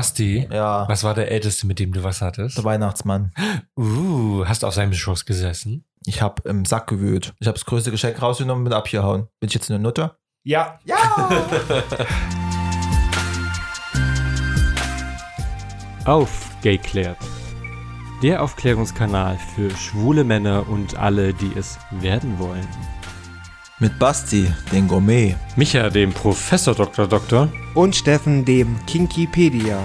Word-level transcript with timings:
Basti, 0.00 0.46
Ja, 0.52 0.88
was 0.88 1.02
war 1.02 1.14
der 1.14 1.32
Älteste, 1.32 1.66
mit 1.66 1.80
dem 1.80 1.92
du 1.92 2.04
was 2.04 2.20
hattest? 2.22 2.56
der 2.56 2.62
Weihnachtsmann. 2.64 3.32
Uh, 3.76 4.44
hast 4.46 4.62
du 4.62 4.68
auf 4.68 4.74
seinem 4.74 4.92
Schoß 4.92 5.24
gesessen? 5.24 5.84
Ich 6.06 6.22
habe 6.22 6.48
im 6.48 6.64
Sack 6.64 6.86
gewühlt. 6.86 7.34
Ich 7.40 7.48
habe 7.48 7.58
das 7.58 7.64
größte 7.66 7.90
Geschenk 7.90 8.22
rausgenommen 8.22 8.60
und 8.62 8.70
bin 8.70 8.72
abgehauen. 8.72 9.26
Bin 9.40 9.48
ich 9.48 9.54
jetzt 9.54 9.68
eine 9.68 9.80
Nutte? 9.80 10.16
Ja. 10.44 10.78
Ja! 10.84 10.96
Aufgeklärt. 16.04 17.18
Der 18.22 18.42
Aufklärungskanal 18.42 19.38
für 19.54 19.70
schwule 19.76 20.24
Männer 20.24 20.68
und 20.68 20.96
alle, 20.96 21.32
die 21.34 21.52
es 21.56 21.78
werden 21.90 22.38
wollen. 22.38 22.66
Mit 23.80 23.98
Basti, 23.98 24.46
den 24.72 24.86
Gourmet. 24.88 25.36
Micha, 25.56 25.88
dem 25.88 26.12
Professor 26.12 26.74
Dr. 26.74 27.06
Doktor. 27.06 27.50
Und 27.74 27.96
Steffen, 27.96 28.44
dem 28.44 28.76
Kinkipedia. 28.86 29.78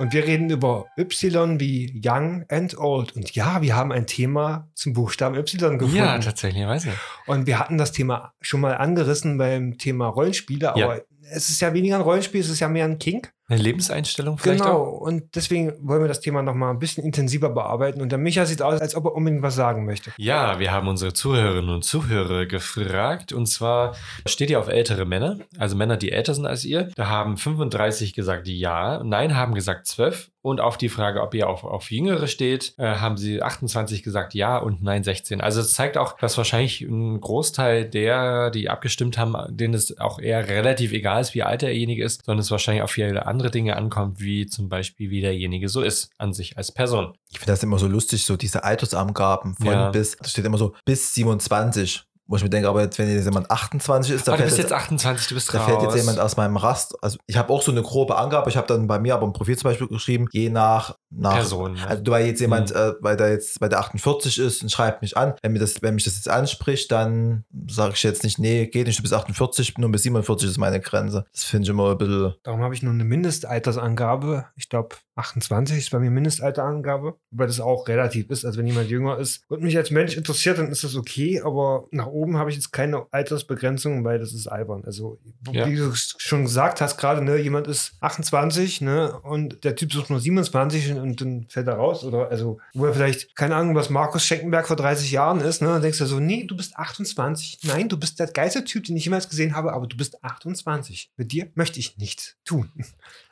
Und 0.00 0.12
wir 0.12 0.24
reden 0.26 0.48
über 0.50 0.86
Y 0.96 1.58
wie 1.60 2.00
Young 2.04 2.44
and 2.48 2.76
Old. 2.78 3.14
Und 3.16 3.34
ja, 3.34 3.62
wir 3.62 3.74
haben 3.74 3.90
ein 3.92 4.06
Thema 4.06 4.68
zum 4.74 4.92
Buchstaben 4.92 5.36
Y 5.36 5.78
gefunden. 5.78 5.96
Ja, 5.96 6.18
tatsächlich, 6.18 6.64
weiß 6.66 6.86
ich. 6.86 6.92
Und 7.26 7.46
wir 7.46 7.58
hatten 7.58 7.78
das 7.78 7.92
Thema 7.92 8.32
schon 8.40 8.60
mal 8.60 8.76
angerissen 8.76 9.38
beim 9.38 9.76
Thema 9.78 10.06
Rollenspiele, 10.06 10.70
aber 10.70 10.96
Ja. 10.96 11.02
es 11.32 11.48
ist 11.48 11.60
ja 11.60 11.72
weniger 11.74 11.96
ein 11.96 12.02
Rollenspiel, 12.02 12.40
es 12.40 12.48
ist 12.48 12.60
ja 12.60 12.68
mehr 12.68 12.84
ein 12.84 12.98
Kink. 12.98 13.32
Eine 13.48 13.62
Lebenseinstellung 13.62 14.36
vielleicht 14.38 14.60
Genau. 14.62 14.74
auch? 14.74 15.00
Und 15.00 15.34
deswegen 15.34 15.72
wollen 15.80 16.02
wir 16.02 16.08
das 16.08 16.20
Thema 16.20 16.42
noch 16.42 16.54
mal 16.54 16.70
ein 16.70 16.78
bisschen 16.78 17.02
intensiver 17.02 17.48
bearbeiten. 17.48 18.02
Und 18.02 18.10
der 18.12 18.18
Micha 18.18 18.44
sieht 18.44 18.60
aus, 18.60 18.80
als 18.80 18.94
ob 18.94 19.06
er 19.06 19.14
unbedingt 19.14 19.42
was 19.42 19.54
sagen 19.54 19.86
möchte. 19.86 20.12
Ja, 20.18 20.58
wir 20.58 20.70
haben 20.70 20.86
unsere 20.86 21.14
Zuhörerinnen 21.14 21.70
und 21.74 21.82
Zuhörer 21.84 22.44
gefragt. 22.46 23.32
Und 23.32 23.46
zwar 23.46 23.94
steht 24.26 24.50
ihr 24.50 24.60
auf 24.60 24.68
ältere 24.68 25.06
Männer, 25.06 25.38
also 25.58 25.76
Männer, 25.76 25.96
die 25.96 26.12
älter 26.12 26.34
sind 26.34 26.46
als 26.46 26.64
ihr. 26.64 26.90
Da 26.96 27.08
haben 27.08 27.36
35 27.38 28.12
gesagt 28.12 28.46
ja, 28.48 29.02
nein 29.02 29.34
haben 29.34 29.54
gesagt 29.54 29.86
12. 29.86 30.30
Und 30.40 30.60
auf 30.60 30.78
die 30.78 30.88
Frage, 30.88 31.20
ob 31.20 31.34
ihr 31.34 31.48
auf, 31.48 31.64
auf 31.64 31.90
Jüngere 31.90 32.26
steht, 32.26 32.72
äh, 32.78 32.84
haben 32.84 33.16
sie 33.18 33.42
28 33.42 34.02
gesagt 34.02 34.34
ja 34.34 34.56
und 34.56 34.82
nein 34.82 35.02
16. 35.04 35.40
Also 35.40 35.60
es 35.60 35.74
zeigt 35.74 35.98
auch, 35.98 36.16
dass 36.16 36.38
wahrscheinlich 36.38 36.80
ein 36.80 37.20
Großteil 37.20 37.84
der, 37.84 38.50
die 38.50 38.70
abgestimmt 38.70 39.18
haben, 39.18 39.34
denen 39.54 39.74
es 39.74 39.98
auch 39.98 40.18
eher 40.18 40.48
relativ 40.48 40.92
egal 40.92 41.20
ist, 41.20 41.34
wie 41.34 41.42
alt 41.42 41.62
derjenige 41.62 42.04
ist, 42.04 42.24
sondern 42.24 42.40
es 42.40 42.50
wahrscheinlich 42.50 42.82
auf 42.82 42.92
viele 42.92 43.26
andere 43.26 43.37
Dinge 43.50 43.76
ankommt, 43.76 44.20
wie 44.20 44.46
zum 44.46 44.68
Beispiel, 44.68 45.10
wie 45.10 45.20
derjenige 45.20 45.68
so 45.68 45.80
ist 45.82 46.10
an 46.18 46.32
sich 46.32 46.56
als 46.58 46.72
Person. 46.72 47.14
Ich 47.30 47.38
finde 47.38 47.52
das 47.52 47.62
immer 47.62 47.78
so 47.78 47.86
lustig, 47.86 48.24
so 48.24 48.36
diese 48.36 48.64
Altersangaben 48.64 49.54
von 49.54 49.66
Ja. 49.66 49.90
bis, 49.90 50.16
da 50.16 50.28
steht 50.28 50.44
immer 50.44 50.58
so 50.58 50.74
bis 50.84 51.14
27. 51.14 52.04
Wo 52.30 52.36
ich 52.36 52.42
mir 52.42 52.50
denke, 52.50 52.68
aber 52.68 52.82
jetzt, 52.82 52.98
wenn 52.98 53.08
jetzt 53.10 53.24
jemand 53.24 53.50
28 53.50 54.14
ist, 54.14 54.28
da 54.28 54.32
Aber 54.34 54.42
du 54.42 54.48
fällt 54.48 54.58
jetzt, 54.58 54.70
jetzt 54.70 54.72
28, 54.78 55.28
du 55.28 55.34
bist 55.34 55.54
da 55.54 55.60
raus. 55.60 55.66
fällt 55.66 55.80
jetzt 55.82 55.96
jemand 55.96 56.20
aus 56.20 56.36
meinem 56.36 56.58
Rast. 56.58 56.94
Also 57.02 57.16
ich 57.26 57.38
habe 57.38 57.50
auch 57.50 57.62
so 57.62 57.72
eine 57.72 57.80
grobe 57.80 58.18
Angabe. 58.18 58.50
Ich 58.50 58.56
habe 58.58 58.66
dann 58.66 58.86
bei 58.86 58.98
mir 58.98 59.14
aber 59.14 59.24
im 59.24 59.32
Profil 59.32 59.56
zum 59.56 59.70
Beispiel 59.70 59.88
geschrieben, 59.88 60.26
je 60.32 60.50
nach, 60.50 60.98
nach 61.10 61.34
Person. 61.36 61.74
ne? 61.74 61.86
Also 61.86 62.02
weil 62.08 62.26
jetzt 62.26 62.40
jemand, 62.40 62.70
Mhm. 62.70 62.76
äh, 62.76 62.92
weil 63.00 63.16
der 63.16 63.30
jetzt 63.30 63.58
bei 63.60 63.68
der 63.68 63.80
48 63.80 64.38
ist 64.38 64.62
und 64.62 64.70
schreibt 64.70 65.02
mich 65.02 65.16
an, 65.16 65.34
wenn 65.42 65.52
mir 65.52 65.58
das, 65.58 65.80
wenn 65.82 65.94
mich 65.94 66.04
das 66.04 66.16
jetzt 66.16 66.28
anspricht, 66.28 66.90
dann 66.92 67.44
sage 67.68 67.94
ich 67.94 68.02
jetzt 68.02 68.24
nicht, 68.24 68.38
nee, 68.38 68.66
geht 68.66 68.86
nicht 68.86 69.00
bis 69.02 69.12
48, 69.12 69.78
nur 69.78 69.90
bis 69.90 70.02
47 70.02 70.48
ist 70.50 70.58
meine 70.58 70.80
Grenze. 70.80 71.24
Das 71.32 71.44
finde 71.44 71.64
ich 71.64 71.70
immer 71.70 71.90
ein 71.92 71.98
bisschen. 71.98 72.34
Darum 72.42 72.60
habe 72.62 72.74
ich 72.74 72.82
nur 72.82 72.92
eine 72.92 73.04
Mindestaltersangabe. 73.04 74.46
Ich 74.56 74.68
glaube, 74.68 74.96
28 75.16 75.78
ist 75.78 75.90
bei 75.90 75.98
mir 75.98 76.10
Mindestalterangabe, 76.10 77.14
wobei 77.30 77.46
das 77.46 77.60
auch 77.60 77.88
relativ 77.88 78.30
ist. 78.30 78.44
Also 78.44 78.58
wenn 78.58 78.66
jemand 78.66 78.88
jünger 78.88 79.18
ist 79.18 79.42
und 79.48 79.62
mich 79.62 79.76
als 79.76 79.90
Mensch 79.90 80.16
interessiert, 80.16 80.58
dann 80.58 80.68
ist 80.70 80.84
das 80.84 80.94
okay. 80.94 81.40
Aber 81.44 81.86
nach 81.90 82.06
oben 82.06 82.36
habe 82.38 82.50
ich 82.50 82.56
jetzt 82.56 82.72
keine 82.72 83.06
Altersbegrenzung, 83.10 84.04
weil 84.04 84.18
das 84.18 84.32
ist 84.32 84.46
albern. 84.46 84.84
Also 84.84 85.18
Ja. 85.50 85.66
wie 85.66 85.76
du 85.76 85.90
schon 85.94 86.42
gesagt 86.44 86.80
hast 86.80 86.98
gerade, 86.98 87.22
ne, 87.22 87.36
jemand 87.36 87.66
ist 87.66 87.94
28, 88.00 88.80
ne, 88.80 89.18
und 89.22 89.64
der 89.64 89.74
Typ 89.74 89.92
sucht 89.92 90.10
nur 90.10 90.20
27 90.20 90.92
und, 90.92 90.97
und 90.98 91.20
dann 91.20 91.46
fällt 91.48 91.66
er 91.68 91.74
raus. 91.74 92.04
Oder 92.04 92.28
also, 92.30 92.58
wo 92.74 92.86
er 92.86 92.94
vielleicht, 92.94 93.34
keine 93.36 93.56
Ahnung, 93.56 93.74
was 93.74 93.90
Markus 93.90 94.24
Schenkenberg 94.24 94.66
vor 94.66 94.76
30 94.76 95.10
Jahren 95.10 95.40
ist, 95.40 95.62
ne, 95.62 95.68
dann 95.68 95.82
denkst 95.82 95.98
du 95.98 96.06
so, 96.06 96.20
nee, 96.20 96.44
du 96.44 96.56
bist 96.56 96.76
28. 96.76 97.60
Nein, 97.64 97.88
du 97.88 97.98
bist 97.98 98.18
der 98.20 98.26
geilste 98.28 98.64
Typ, 98.64 98.84
den 98.84 98.96
ich 98.96 99.04
jemals 99.04 99.28
gesehen 99.28 99.54
habe, 99.56 99.72
aber 99.72 99.86
du 99.86 99.96
bist 99.96 100.22
28. 100.24 101.10
Mit 101.16 101.32
dir 101.32 101.48
möchte 101.54 101.78
ich 101.80 101.96
nichts 101.98 102.36
tun. 102.44 102.70